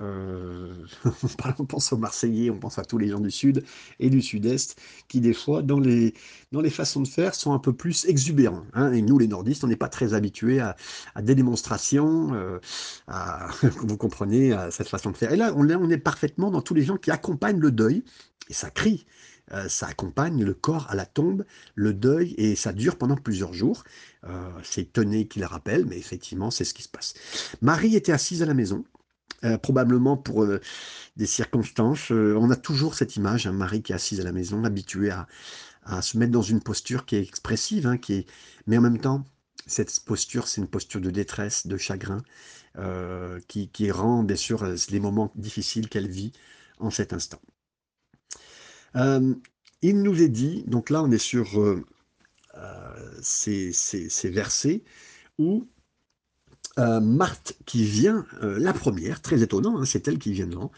Euh, 0.00 0.72
on 1.58 1.64
pense 1.64 1.92
aux 1.92 1.98
Marseillais, 1.98 2.50
on 2.50 2.58
pense 2.58 2.78
à 2.78 2.84
tous 2.84 2.98
les 2.98 3.08
gens 3.08 3.20
du 3.20 3.30
Sud 3.30 3.64
et 3.98 4.10
du 4.10 4.22
Sud-Est 4.22 4.80
qui 5.08 5.20
des 5.20 5.34
fois 5.34 5.62
dans 5.62 5.80
les, 5.80 6.14
dans 6.52 6.60
les 6.60 6.70
façons 6.70 7.02
de 7.02 7.08
faire 7.08 7.34
sont 7.34 7.52
un 7.52 7.58
peu 7.58 7.72
plus 7.72 8.06
exubérants. 8.06 8.64
Hein. 8.72 8.92
Et 8.92 9.02
nous 9.02 9.18
les 9.18 9.28
nordistes, 9.28 9.64
on 9.64 9.68
n'est 9.68 9.76
pas 9.76 9.88
très 9.88 10.14
habitués 10.14 10.60
à, 10.60 10.76
des 11.20 11.34
démonstrations, 11.34 12.32
euh, 12.34 12.58
vous 13.62 13.96
comprenez, 13.96 14.52
à 14.52 14.70
cette 14.70 14.88
façon 14.88 15.10
de 15.10 15.16
faire. 15.16 15.32
Et 15.32 15.36
là, 15.36 15.52
on 15.54 15.90
est 15.90 15.98
parfaitement 15.98 16.50
dans 16.50 16.62
tous 16.62 16.74
les 16.74 16.82
gens 16.82 16.96
qui 16.96 17.10
accompagnent 17.10 17.60
le 17.60 17.70
deuil 17.70 18.02
et 18.48 18.54
ça 18.54 18.70
crie. 18.70 19.04
Euh, 19.52 19.68
ça 19.68 19.86
accompagne 19.86 20.44
le 20.44 20.54
corps 20.54 20.86
à 20.90 20.94
la 20.94 21.06
tombe, 21.06 21.44
le 21.74 21.94
deuil, 21.94 22.34
et 22.36 22.54
ça 22.56 22.72
dure 22.72 22.96
pendant 22.98 23.16
plusieurs 23.16 23.52
jours. 23.54 23.84
Euh, 24.24 24.50
c'est 24.62 24.92
Tenez 24.92 25.26
qui 25.26 25.40
le 25.40 25.46
rappelle, 25.46 25.86
mais 25.86 25.98
effectivement, 25.98 26.50
c'est 26.50 26.64
ce 26.64 26.74
qui 26.74 26.82
se 26.82 26.88
passe. 26.88 27.14
Marie 27.62 27.96
était 27.96 28.12
assise 28.12 28.42
à 28.42 28.46
la 28.46 28.54
maison, 28.54 28.84
euh, 29.44 29.58
probablement 29.58 30.16
pour 30.16 30.46
des 31.16 31.26
circonstances. 31.26 32.10
on 32.10 32.50
a 32.50 32.56
toujours 32.56 32.94
cette 32.94 33.16
image, 33.16 33.46
hein, 33.46 33.52
Marie 33.52 33.82
qui 33.82 33.92
est 33.92 33.94
assise 33.94 34.20
à 34.20 34.24
la 34.24 34.32
maison, 34.32 34.64
habituée 34.64 35.10
à, 35.10 35.26
se 36.02 36.18
mettre 36.18 36.32
dans 36.32 36.42
une 36.42 36.60
posture 36.60 37.06
qui 37.06 37.16
est 37.16 37.22
expressive, 37.22 37.86
hein, 37.86 37.96
qui 37.96 38.12
est... 38.14 38.26
mais 38.66 38.76
en 38.76 38.82
même 38.82 39.00
temps, 39.00 39.24
cette 39.66 40.00
posture, 40.00 40.46
c'est 40.48 40.60
une 40.60 40.68
posture 40.68 41.00
de 41.00 41.10
détresse, 41.10 41.66
de 41.66 41.76
chagrin, 41.78 42.22
qui, 43.48 43.68
qui, 43.68 43.90
rend 43.90 44.22
bien 44.22 44.36
sûr 44.36 44.64
les 44.64 45.00
moments 45.00 45.32
difficiles 45.34 45.88
qu'elle 45.88 46.08
vit 46.08 46.32
en 46.78 46.90
cet 46.90 47.12
instant. 47.12 47.40
Euh, 48.96 49.34
il 49.82 50.02
nous 50.02 50.22
est 50.22 50.28
dit, 50.28 50.64
donc 50.66 50.90
là 50.90 51.02
on 51.02 51.10
est 51.10 51.18
sur 51.18 51.60
euh, 51.60 51.84
euh, 52.56 53.18
ces, 53.22 53.72
versets 54.24 54.82
où 55.38 55.66
Marthe 56.76 57.54
qui 57.66 57.84
vient, 57.84 58.24
la 58.40 58.72
première, 58.72 59.20
très 59.20 59.42
étonnant, 59.42 59.78
hein, 59.78 59.84
c'est 59.84 60.06
elle 60.06 60.18
qui 60.18 60.32
vient 60.32 60.46
devant, 60.46 60.70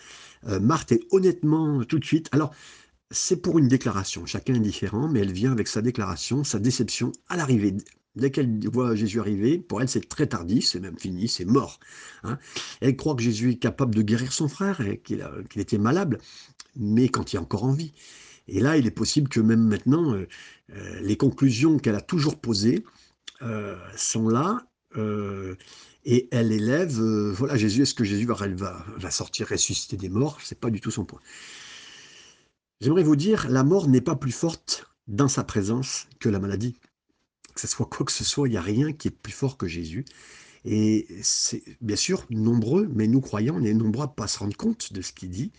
Marthe 0.44 0.92
est 0.92 1.02
honnêtement 1.10 1.84
tout 1.84 1.98
de 1.98 2.04
suite, 2.04 2.30
alors 2.32 2.54
c'est 3.10 3.36
pour 3.36 3.58
une 3.58 3.68
déclaration, 3.68 4.24
chacun 4.24 4.54
est 4.54 4.60
différent, 4.60 5.08
mais 5.08 5.20
elle 5.20 5.32
vient 5.32 5.52
avec 5.52 5.68
sa 5.68 5.82
déclaration, 5.82 6.42
sa 6.42 6.58
déception 6.58 7.12
à 7.28 7.36
l'arrivée. 7.36 7.76
Dès 8.16 8.30
qu'elle 8.30 8.66
voit 8.68 8.94
Jésus 8.94 9.20
arriver, 9.20 9.58
pour 9.58 9.82
elle 9.82 9.88
c'est 9.88 10.08
très 10.08 10.26
tardif, 10.26 10.66
c'est 10.66 10.80
même 10.80 10.98
fini, 10.98 11.28
c'est 11.28 11.44
mort. 11.44 11.78
Hein. 12.22 12.38
Elle 12.80 12.96
croit 12.96 13.14
que 13.14 13.22
Jésus 13.22 13.52
est 13.52 13.56
capable 13.56 13.94
de 13.94 14.02
guérir 14.02 14.32
son 14.32 14.48
frère, 14.48 14.80
qu'il 15.04 15.22
était 15.56 15.78
malade, 15.78 16.18
mais 16.76 17.08
quand 17.08 17.32
il 17.32 17.36
est 17.36 17.40
encore 17.40 17.64
en 17.64 17.72
vie. 17.72 17.92
Et 18.48 18.60
là, 18.60 18.76
il 18.76 18.86
est 18.86 18.90
possible 18.90 19.28
que 19.28 19.40
même 19.40 19.62
maintenant, 19.62 20.12
euh, 20.14 20.26
euh, 20.74 21.00
les 21.00 21.16
conclusions 21.16 21.78
qu'elle 21.78 21.94
a 21.94 22.00
toujours 22.00 22.40
posées 22.40 22.84
euh, 23.42 23.76
sont 23.96 24.28
là, 24.28 24.66
et 26.04 26.28
elle 26.32 26.50
élève, 26.50 27.00
voilà, 27.00 27.56
Jésus, 27.56 27.82
est-ce 27.82 27.94
que 27.94 28.02
Jésus 28.02 28.26
va, 28.26 28.34
va, 28.34 29.10
sortir 29.12 29.46
ressusciter 29.46 29.96
des 29.96 30.08
morts? 30.08 30.38
C'est 30.42 30.58
pas 30.58 30.68
du 30.68 30.80
tout 30.80 30.90
son 30.90 31.04
point. 31.04 31.20
J'aimerais 32.80 33.04
vous 33.04 33.14
dire, 33.14 33.48
la 33.48 33.62
mort 33.62 33.86
n'est 33.86 34.00
pas 34.00 34.16
plus 34.16 34.32
forte 34.32 34.90
dans 35.06 35.28
sa 35.28 35.44
présence 35.44 36.08
que 36.18 36.28
la 36.28 36.40
maladie. 36.40 36.76
Que 37.54 37.60
ce 37.60 37.68
soit 37.68 37.86
quoi 37.86 38.04
que 38.04 38.10
ce 38.10 38.24
soit, 38.24 38.48
il 38.48 38.50
n'y 38.50 38.56
a 38.56 38.62
rien 38.62 38.92
qui 38.92 39.06
est 39.06 39.12
plus 39.12 39.32
fort 39.32 39.56
que 39.56 39.68
Jésus. 39.68 40.04
Et 40.64 41.06
c'est 41.22 41.62
bien 41.80 41.96
sûr 41.96 42.26
nombreux, 42.30 42.88
mais 42.92 43.06
nous 43.06 43.20
croyons, 43.20 43.56
on 43.56 43.62
est 43.62 43.74
nombreux 43.74 44.04
à 44.04 44.08
ne 44.08 44.12
pas 44.12 44.26
se 44.26 44.40
rendre 44.40 44.56
compte 44.56 44.92
de 44.92 45.02
ce 45.02 45.12
qu'il 45.12 45.30
dit. 45.30 45.52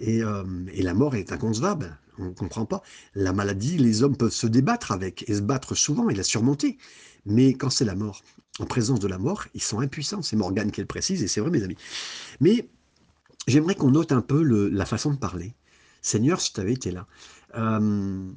Et, 0.00 0.22
euh, 0.22 0.44
et 0.72 0.82
la 0.82 0.94
mort 0.94 1.14
est 1.16 1.32
inconcevable, 1.32 1.98
on 2.18 2.26
ne 2.26 2.30
comprend 2.30 2.66
pas. 2.66 2.82
La 3.14 3.32
maladie, 3.32 3.78
les 3.78 4.02
hommes 4.02 4.16
peuvent 4.16 4.32
se 4.32 4.46
débattre 4.46 4.92
avec 4.92 5.28
et 5.28 5.34
se 5.34 5.40
battre 5.40 5.74
souvent 5.74 6.08
et 6.08 6.14
la 6.14 6.22
surmonter. 6.22 6.78
Mais 7.26 7.54
quand 7.54 7.70
c'est 7.70 7.84
la 7.84 7.94
mort, 7.94 8.22
en 8.58 8.66
présence 8.66 9.00
de 9.00 9.08
la 9.08 9.18
mort, 9.18 9.44
ils 9.54 9.62
sont 9.62 9.80
impuissants. 9.80 10.22
C'est 10.22 10.36
Morgane 10.36 10.70
qui 10.70 10.80
le 10.80 10.86
précise 10.86 11.22
et 11.22 11.28
c'est 11.28 11.40
vrai, 11.40 11.50
mes 11.50 11.62
amis. 11.62 11.76
Mais 12.40 12.68
j'aimerais 13.46 13.74
qu'on 13.74 13.90
note 13.90 14.12
un 14.12 14.22
peu 14.22 14.42
la 14.42 14.86
façon 14.86 15.12
de 15.12 15.18
parler. 15.18 15.54
Seigneur, 16.02 16.40
si 16.40 16.52
tu 16.52 16.60
avais 16.60 16.74
été 16.74 16.90
là. 16.90 17.06
Euh, 17.56 18.30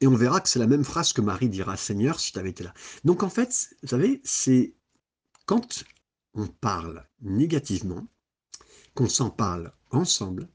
et 0.00 0.06
on 0.06 0.14
verra 0.14 0.40
que 0.40 0.48
c'est 0.48 0.58
la 0.58 0.66
même 0.66 0.84
phrase 0.84 1.12
que 1.12 1.20
Marie 1.20 1.48
dira, 1.48 1.76
Seigneur, 1.76 2.20
si 2.20 2.32
tu 2.32 2.38
avais 2.38 2.50
été 2.50 2.64
là. 2.64 2.74
Donc 3.04 3.22
en 3.22 3.30
fait, 3.30 3.70
vous 3.82 3.88
savez, 3.88 4.20
c'est 4.24 4.74
quand 5.46 5.84
on 6.34 6.46
parle 6.46 7.04
négativement, 7.22 8.06
qu'on 8.94 9.08
s'en 9.08 9.30
parle 9.30 9.72
ensemble, 9.90 10.48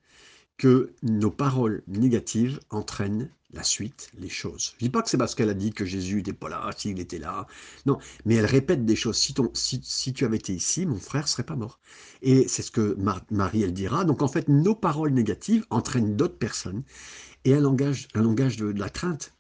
que 0.62 0.94
nos 1.02 1.32
paroles 1.32 1.82
négatives 1.88 2.60
entraînent 2.70 3.32
la 3.52 3.64
suite, 3.64 4.12
les 4.20 4.30
choses. 4.30 4.76
Je 4.78 4.86
dis 4.86 4.92
pas 4.92 5.02
que 5.02 5.10
c'est 5.10 5.18
parce 5.18 5.34
qu'elle 5.34 5.50
a 5.50 5.56
dit 5.56 5.72
que 5.72 5.86
Jésus 5.86 6.18
n'était 6.18 6.34
pas 6.34 6.50
là, 6.50 6.70
s'il 6.78 7.00
était 7.00 7.18
là. 7.18 7.48
Non, 7.88 7.98
mais 8.26 8.36
elle 8.36 8.46
répète 8.46 8.86
des 8.86 8.96
choses. 8.96 9.18
Si, 9.18 10.14
tu 10.14 10.24
avais 10.24 10.38
été 10.38 10.54
ici, 10.54 10.86
mon 10.86 11.00
frère 11.00 11.28
serait 11.28 11.42
pas 11.42 11.56
mort. 11.56 11.80
Et 12.22 12.48
c'est 12.48 12.62
ce 12.62 12.70
que 12.70 12.96
Marie, 13.32 13.64
elle 13.64 13.74
dira. 13.74 14.06
Donc 14.06 14.22
en 14.22 14.28
fait, 14.28 14.50
nos 14.50 14.76
paroles 14.76 15.14
négatives 15.14 15.66
entraînent 15.72 16.16
d'autres 16.16 16.38
personnes 16.38 16.84
et 17.44 17.56
un 17.56 17.60
langage, 17.60 18.08
un 18.14 18.22
langage 18.22 18.58
de 18.58 18.68
la 18.68 18.90
crainte. 18.90 19.34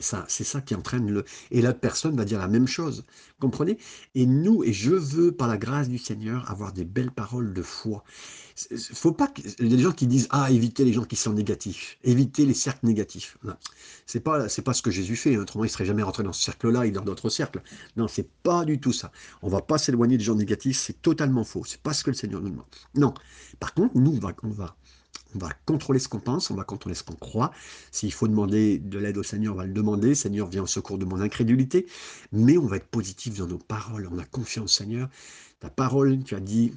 C'est 0.00 0.44
ça 0.44 0.60
qui 0.60 0.74
entraîne 0.74 1.10
le. 1.10 1.24
Et 1.50 1.60
l'autre 1.60 1.78
personne 1.78 2.16
va 2.16 2.24
dire 2.24 2.38
la 2.38 2.48
même 2.48 2.66
chose. 2.66 3.04
Comprenez? 3.38 3.78
Et 4.14 4.26
nous, 4.26 4.64
et 4.64 4.72
je 4.72 4.92
veux, 4.92 5.32
par 5.32 5.48
la 5.48 5.58
grâce 5.58 5.88
du 5.88 5.98
Seigneur, 5.98 6.50
avoir 6.50 6.72
des 6.72 6.84
belles 6.84 7.10
paroles 7.10 7.52
de 7.52 7.62
foi. 7.62 8.02
Faut 8.94 9.12
pas 9.12 9.28
que. 9.28 9.42
Il 9.58 9.68
y 9.68 9.74
a 9.74 9.76
des 9.76 9.82
gens 9.82 9.92
qui 9.92 10.06
disent 10.06 10.26
Ah, 10.30 10.50
évitez 10.50 10.84
les 10.84 10.92
gens 10.92 11.04
qui 11.04 11.16
sont 11.16 11.32
négatifs. 11.32 11.98
Évitez 12.02 12.46
les 12.46 12.54
cercles 12.54 12.86
négatifs. 12.86 13.38
C'est 14.06 14.20
pas, 14.20 14.46
pas 14.64 14.74
ce 14.74 14.82
que 14.82 14.90
Jésus 14.90 15.16
fait. 15.16 15.36
Autrement, 15.36 15.64
il 15.64 15.70
serait 15.70 15.84
jamais 15.84 16.02
rentré 16.02 16.22
dans 16.22 16.32
ce 16.32 16.42
cercle-là 16.42 16.86
et 16.86 16.90
dans 16.90 17.04
d'autres 17.04 17.28
cercles. 17.28 17.62
Non, 17.96 18.08
c'est 18.08 18.28
pas 18.42 18.64
du 18.64 18.80
tout 18.80 18.92
ça. 18.92 19.12
On 19.42 19.48
va 19.48 19.60
pas 19.62 19.78
s'éloigner 19.78 20.16
des 20.18 20.24
gens 20.24 20.34
négatifs. 20.34 20.78
C'est 20.78 21.00
totalement 21.00 21.44
faux. 21.44 21.64
C'est 21.66 21.80
pas 21.80 21.92
ce 21.92 22.04
que 22.04 22.10
le 22.10 22.16
Seigneur 22.16 22.40
nous 22.40 22.50
demande. 22.50 22.66
Non. 22.94 23.14
Par 23.58 23.74
contre, 23.74 23.96
nous, 23.96 24.14
va, 24.14 24.32
on 24.42 24.50
va 24.50 24.76
on 25.34 25.38
va 25.38 25.50
contrôler 25.66 25.98
ce 25.98 26.08
qu'on 26.08 26.18
pense, 26.18 26.50
on 26.50 26.54
va 26.54 26.64
contrôler 26.64 26.94
ce 26.94 27.04
qu'on 27.04 27.14
croit. 27.14 27.52
S'il 27.92 28.12
faut 28.12 28.28
demander 28.28 28.78
de 28.78 28.98
l'aide 28.98 29.16
au 29.16 29.22
Seigneur, 29.22 29.54
on 29.54 29.58
va 29.58 29.66
le 29.66 29.72
demander. 29.72 30.14
Seigneur, 30.14 30.48
viens 30.48 30.62
au 30.62 30.66
secours 30.66 30.98
de 30.98 31.04
mon 31.04 31.20
incrédulité. 31.20 31.86
Mais 32.32 32.58
on 32.58 32.66
va 32.66 32.76
être 32.76 32.88
positif 32.88 33.38
dans 33.38 33.46
nos 33.46 33.58
paroles. 33.58 34.08
On 34.10 34.18
a 34.18 34.24
confiance, 34.24 34.76
Seigneur. 34.76 35.08
Ta 35.60 35.70
parole, 35.70 36.22
tu 36.24 36.34
as 36.34 36.40
dit, 36.40 36.72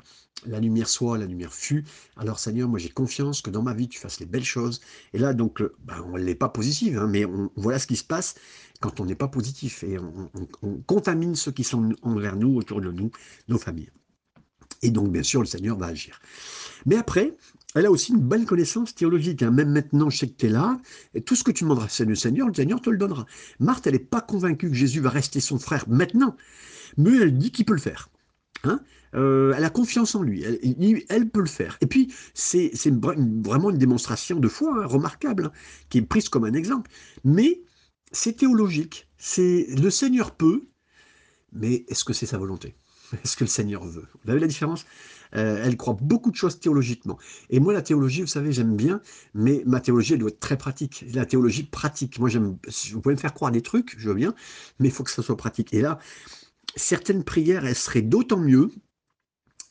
la 0.45 0.59
lumière 0.59 0.89
soit, 0.89 1.17
la 1.17 1.25
lumière 1.25 1.53
fut. 1.53 1.85
Alors, 2.17 2.39
Seigneur, 2.39 2.67
moi 2.67 2.79
j'ai 2.79 2.89
confiance 2.89 3.41
que 3.41 3.49
dans 3.49 3.63
ma 3.63 3.73
vie, 3.73 3.87
tu 3.87 3.99
fasses 3.99 4.19
les 4.19 4.25
belles 4.25 4.43
choses. 4.43 4.81
Et 5.13 5.17
là, 5.17 5.33
donc, 5.33 5.63
ben, 5.83 6.05
on 6.13 6.17
n'est 6.17 6.35
pas 6.35 6.49
positif, 6.49 6.97
hein, 6.97 7.07
mais 7.07 7.25
voilà 7.55 7.79
ce 7.79 7.87
qui 7.87 7.95
se 7.95 8.03
passe 8.03 8.35
quand 8.81 8.99
on 8.99 9.05
n'est 9.05 9.15
pas 9.15 9.29
positif. 9.29 9.83
Et 9.83 9.97
on 9.97 10.81
contamine 10.85 11.35
ceux 11.35 11.51
qui 11.51 11.63
sont 11.63 11.95
envers 12.01 12.35
nous, 12.35 12.55
autour 12.55 12.81
de 12.81 12.91
nous, 12.91 13.09
nos 13.47 13.57
familles. 13.57 13.89
Et 14.81 14.91
donc, 14.91 15.11
bien 15.11 15.23
sûr, 15.23 15.39
le 15.39 15.45
Seigneur 15.45 15.77
va 15.77 15.87
agir. 15.87 16.19
Mais 16.85 16.97
après, 16.97 17.35
elle 17.75 17.86
a 17.86 17.91
aussi 17.91 18.12
une 18.12 18.21
belle 18.21 18.45
connaissance 18.45 18.95
théologique. 18.95 19.43
Hein. 19.43 19.51
Même 19.51 19.71
maintenant, 19.71 20.09
je 20.09 20.17
sais 20.17 20.27
que 20.27 20.38
tu 20.38 20.47
es 20.47 20.49
là, 20.49 20.79
et 21.13 21.21
tout 21.21 21.36
ce 21.36 21.43
que 21.43 21.51
tu 21.51 21.63
demanderas, 21.63 21.88
c'est 21.89 22.05
le 22.05 22.15
Seigneur, 22.15 22.47
le 22.47 22.53
Seigneur 22.53 22.81
te 22.81 22.89
le 22.89 22.97
donnera. 22.97 23.25
Marthe, 23.59 23.88
elle 23.88 23.93
n'est 23.93 23.99
pas 23.99 24.21
convaincue 24.21 24.69
que 24.69 24.75
Jésus 24.75 24.99
va 24.99 25.09
rester 25.09 25.39
son 25.39 25.59
frère 25.59 25.86
maintenant, 25.88 26.36
mais 26.97 27.17
elle 27.17 27.38
dit 27.38 27.51
qu'il 27.51 27.65
peut 27.65 27.73
le 27.73 27.79
faire. 27.79 28.09
Hein. 28.63 28.79
Euh, 29.15 29.53
elle 29.55 29.63
a 29.63 29.69
confiance 29.69 30.15
en 30.15 30.23
lui, 30.23 30.43
elle, 31.09 31.29
peut 31.29 31.41
le 31.41 31.45
faire. 31.45 31.77
Et 31.81 31.86
puis, 31.86 32.13
c'est 32.33 32.71
vraiment 33.03 33.69
une 33.69 33.77
démonstration 33.77 34.39
de 34.39 34.47
foi 34.47 34.73
hein, 34.75 34.86
remarquable, 34.86 35.51
qui 35.89 35.99
est 35.99 36.01
prise 36.01 36.29
comme 36.29 36.45
un 36.45 36.53
exemple. 36.53 36.89
Mais 37.23 37.62
c'est 38.12 38.38
théologique. 38.38 39.07
C'est 39.17 39.67
Le 39.77 39.89
Seigneur 39.89 40.36
peut, 40.36 40.67
mais 41.51 41.86
est-ce 41.88 42.03
que 42.03 42.13
c'est 42.13 42.25
sa 42.25 42.38
volonté? 42.38 42.75
Est-ce 43.23 43.38
que 43.38 43.43
le 43.43 43.49
Seigneur 43.49 43.86
veut? 43.86 44.07
Vous 44.23 44.31
avez 44.31 44.39
la 44.39 44.47
différence? 44.47 44.86
Euh, 45.36 45.62
Elle 45.63 45.78
croit 45.78 45.98
beaucoup 46.00 46.32
de 46.32 46.36
choses 46.36 46.60
théologiquement. 46.60 47.17
Et 47.50 47.60
moi, 47.60 47.74
la 47.74 47.82
théologie, 47.82 48.22
vous 48.22 48.28
savez, 48.28 48.52
j'aime 48.52 48.76
bien, 48.76 49.02
mais 49.34 49.63
ma 49.65 49.80
théologie, 49.80 50.13
elle 50.13 50.19
doit 50.19 50.30
être 50.30 50.39
très 50.39 50.58
pratique. 50.58 51.06
La 51.13 51.26
théologie 51.26 51.63
pratique. 51.63 52.19
Moi, 52.19 52.30
j'aime. 52.30 52.58
Vous 52.91 53.02
pouvez 53.02 53.15
me 53.15 53.19
faire 53.19 53.34
croire 53.34 53.52
des 53.52 53.62
trucs, 53.62 53.96
je 53.98 54.10
veux 54.10 54.15
bien, 54.15 54.34
mais 54.80 54.89
il 54.89 54.91
faut 54.91 55.04
que 55.04 55.12
ça 55.12 55.22
soit 55.22 55.38
pratique. 55.38 55.74
Et 55.74 55.82
là, 55.82 56.00
certaines 56.76 57.24
prières, 57.24 57.65
elles 57.65 57.76
seraient 57.76 58.02
d'autant 58.02 58.39
mieux 58.39 58.69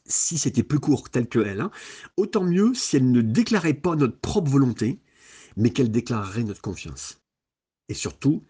si 0.06 0.38
c'était 0.38 0.62
plus 0.62 0.80
court, 0.80 1.10
tel 1.10 1.28
que 1.28 1.38
elle. 1.38 1.60
Hein. 1.60 1.70
Autant 2.16 2.44
mieux 2.44 2.74
si 2.74 2.96
elle 2.96 3.10
ne 3.10 3.22
déclarait 3.22 3.74
pas 3.74 3.96
notre 3.96 4.18
propre 4.18 4.50
volonté, 4.50 5.00
mais 5.56 5.70
qu'elle 5.70 5.90
déclarerait 5.90 6.44
notre 6.44 6.60
confiance. 6.60 7.20
Et 7.88 7.94
surtout, 7.94 8.44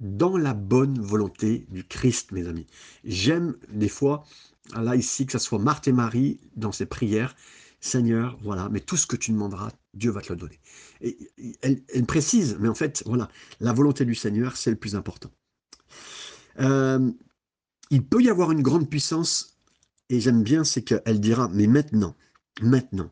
dans 0.00 0.36
la 0.36 0.54
bonne 0.54 0.98
volonté 0.98 1.66
du 1.70 1.84
Christ, 1.86 2.32
mes 2.32 2.48
amis. 2.48 2.66
J'aime 3.04 3.56
des 3.70 3.88
fois, 3.88 4.24
là 4.74 4.96
ici, 4.96 5.26
que 5.26 5.32
ce 5.32 5.38
soit 5.38 5.58
Marthe 5.58 5.88
et 5.88 5.92
Marie 5.92 6.40
dans 6.56 6.72
ses 6.72 6.86
prières, 6.86 7.34
Seigneur, 7.80 8.38
voilà, 8.42 8.68
mais 8.70 8.80
tout 8.80 8.96
ce 8.96 9.06
que 9.06 9.16
tu 9.16 9.32
demanderas, 9.32 9.70
Dieu 9.94 10.10
va 10.10 10.20
te 10.20 10.32
le 10.32 10.38
donner. 10.38 10.60
Et 11.00 11.16
elle, 11.62 12.06
précise, 12.06 12.56
mais 12.60 12.68
en 12.68 12.74
fait, 12.74 13.02
voilà, 13.06 13.28
la 13.60 13.72
volonté 13.72 14.04
du 14.04 14.14
Seigneur, 14.14 14.56
c'est 14.56 14.70
le 14.70 14.76
plus 14.76 14.94
important. 14.94 15.30
Euh, 16.60 17.10
il 17.90 18.04
peut 18.04 18.22
y 18.22 18.28
avoir 18.28 18.52
une 18.52 18.62
grande 18.62 18.88
puissance, 18.88 19.56
et 20.10 20.20
j'aime 20.20 20.42
bien, 20.42 20.62
c'est 20.62 20.82
qu'elle 20.82 21.20
dira, 21.20 21.48
mais 21.48 21.66
maintenant, 21.66 22.14
maintenant, 22.60 23.10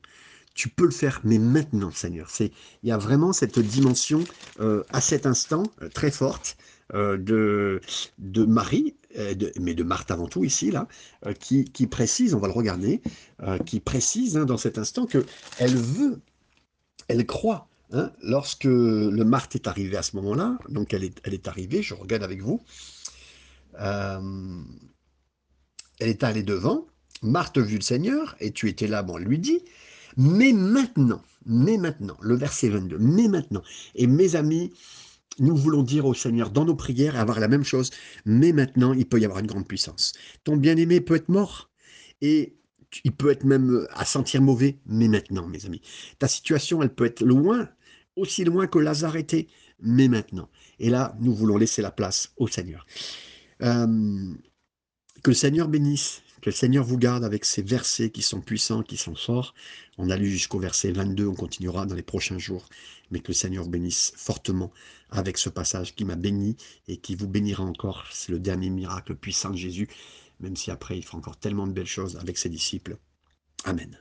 tu 0.55 0.69
peux 0.69 0.85
le 0.85 0.91
faire, 0.91 1.21
mais 1.25 1.39
maintenant, 1.39 1.91
Seigneur. 1.91 2.29
C'est, 2.29 2.53
il 2.83 2.89
y 2.89 2.93
a 2.93 2.99
vraiment 2.99 3.33
cette 3.33 3.59
dimension 3.59 4.25
euh, 4.61 4.83
à 4.91 5.01
cet 5.01 5.25
instant 5.25 5.63
euh, 5.83 5.89
très 5.89 6.11
forte 6.11 6.57
de, 6.95 7.81
de 8.19 8.45
Marie, 8.45 8.95
euh, 9.17 9.35
mais 9.59 9.75
de 9.75 9.83
Marthe 9.83 10.11
avant 10.11 10.29
tout 10.29 10.45
ici, 10.45 10.71
là, 10.71 10.87
euh, 11.25 11.33
qui, 11.33 11.65
qui 11.65 11.87
précise, 11.87 12.35
on 12.35 12.41
va 12.41 12.47
le 12.47 12.53
regarder, 12.53 13.01
qui 13.65 13.81
précise 13.81 14.37
hein, 14.37 14.45
dans 14.45 14.59
cet 14.59 14.77
instant 14.77 15.07
que 15.07 15.25
elle 15.59 15.77
veut, 15.77 16.21
elle 17.09 17.25
croit. 17.27 17.69
Hein, 17.91 18.13
lorsque 18.23 18.65
le 18.65 19.25
Marthe 19.25 19.55
est 19.55 19.67
arrivé 19.67 19.97
à 19.97 20.03
ce 20.03 20.15
moment-là, 20.17 20.59
donc 20.69 20.93
elle 20.93 21.05
est, 21.05 21.19
elle 21.25 21.33
est 21.33 21.49
arrivée, 21.49 21.83
je 21.83 21.95
regarde 21.95 22.23
avec 22.23 22.43
vous, 22.43 22.61
elle 23.79 24.65
est 26.01 26.23
allée 26.23 26.43
devant, 26.43 26.87
Marthe 27.23 27.57
vu 27.57 27.77
le 27.77 27.83
Seigneur, 27.83 28.37
et 28.41 28.53
tu 28.53 28.69
étais 28.69 28.89
là, 28.89 29.03
bon, 29.03 29.17
lui 29.17 29.39
dit, 29.39 29.63
mais 30.19 30.53
maintenant, 30.53 31.23
mais 31.47 31.79
maintenant, 31.79 32.19
le 32.21 32.35
verset 32.35 32.69
22, 32.69 32.99
mais 32.99 33.29
maintenant, 33.29 33.63
et 33.95 34.07
mes 34.07 34.37
amis, 34.37 34.75
nous 35.39 35.57
voulons 35.57 35.83
dire 35.83 36.07
au 36.07 36.15
Seigneur 36.15 36.51
dans 36.51 36.65
nos 36.65 36.75
prières 36.75 37.17
avoir 37.17 37.41
la 37.41 37.49
même 37.49 37.65
chose, 37.65 37.91
mais 38.25 38.53
maintenant 38.53 38.93
il 38.93 39.07
peut 39.07 39.21
y 39.21 39.25
avoir 39.25 39.41
une 39.41 39.47
grande 39.47 39.69
puissance. 39.69 40.13
Ton 40.45 40.57
bien-aimé 40.57 41.01
peut 41.01 41.17
être 41.17 41.29
mort 41.29 41.71
et 42.21 42.59
il 43.05 43.13
peut 43.13 43.31
être 43.31 43.45
même 43.45 43.87
à 43.93 44.05
sentir 44.05 44.41
mauvais, 44.43 44.79
mais 44.87 45.09
maintenant, 45.09 45.47
mes 45.47 45.67
amis. 45.67 45.83
Ta 46.19 46.29
situation, 46.29 46.83
elle 46.83 46.95
peut 46.95 47.05
être 47.05 47.23
loin, 47.23 47.69
aussi 48.17 48.45
loin 48.45 48.67
que 48.67 48.79
Lazare 48.79 49.17
était, 49.17 49.47
mais 49.81 50.09
maintenant. 50.09 50.49
Et 50.79 50.91
là, 50.91 51.17
nous 51.21 51.35
voulons 51.35 51.57
laisser 51.57 51.83
la 51.83 51.91
place 51.91 52.33
au 52.39 52.49
Seigneur. 52.49 52.87
Euh, 53.63 54.35
que 55.23 55.31
le 55.31 55.35
Seigneur 55.35 55.69
bénisse 55.69 56.23
que 56.41 56.51
le 56.51 56.53
Seigneur 56.53 56.85
vous 56.85 56.99
garde 56.99 57.25
avec 57.25 57.45
ces 57.45 57.63
versets 57.63 58.11
qui 58.11 58.23
sont 58.23 58.41
puissants, 58.41 58.83
qui 58.83 58.97
sont 58.97 59.15
forts. 59.15 59.55
On 59.97 60.11
a 60.11 60.17
lu 60.17 60.31
jusqu'au 60.31 60.59
verset 60.59 60.93
22, 60.93 61.27
on 61.27 61.35
continuera 61.35 61.87
dans 61.87 61.95
les 61.95 62.03
prochains 62.03 62.39
jours. 62.39 62.69
Mais 63.11 63.21
que 63.21 63.29
le 63.29 63.35
Seigneur 63.35 63.67
bénisse 63.67 64.13
fortement 64.17 64.71
avec 65.11 65.39
ce 65.39 65.49
passage 65.49 65.95
qui 65.95 66.05
m'a 66.05 66.17
béni 66.17 66.57
et 66.87 66.99
qui 66.99 67.15
vous 67.15 67.29
bénira 67.29 67.65
encore. 67.65 68.05
C'est 68.13 68.33
le 68.33 68.39
dernier 68.39 68.71
miracle 68.71 69.15
puissant 69.15 69.51
de 69.51 69.57
Jésus, 69.57 69.89
même 70.41 70.57
si 70.57 70.71
après 70.71 70.97
il 70.97 71.05
fera 71.05 71.19
encore 71.19 71.39
tellement 71.39 71.67
de 71.67 71.73
belles 71.73 71.87
choses 71.87 72.17
avec 72.17 72.39
ses 72.39 72.49
disciples. 72.49 72.99
Amen. 73.65 73.99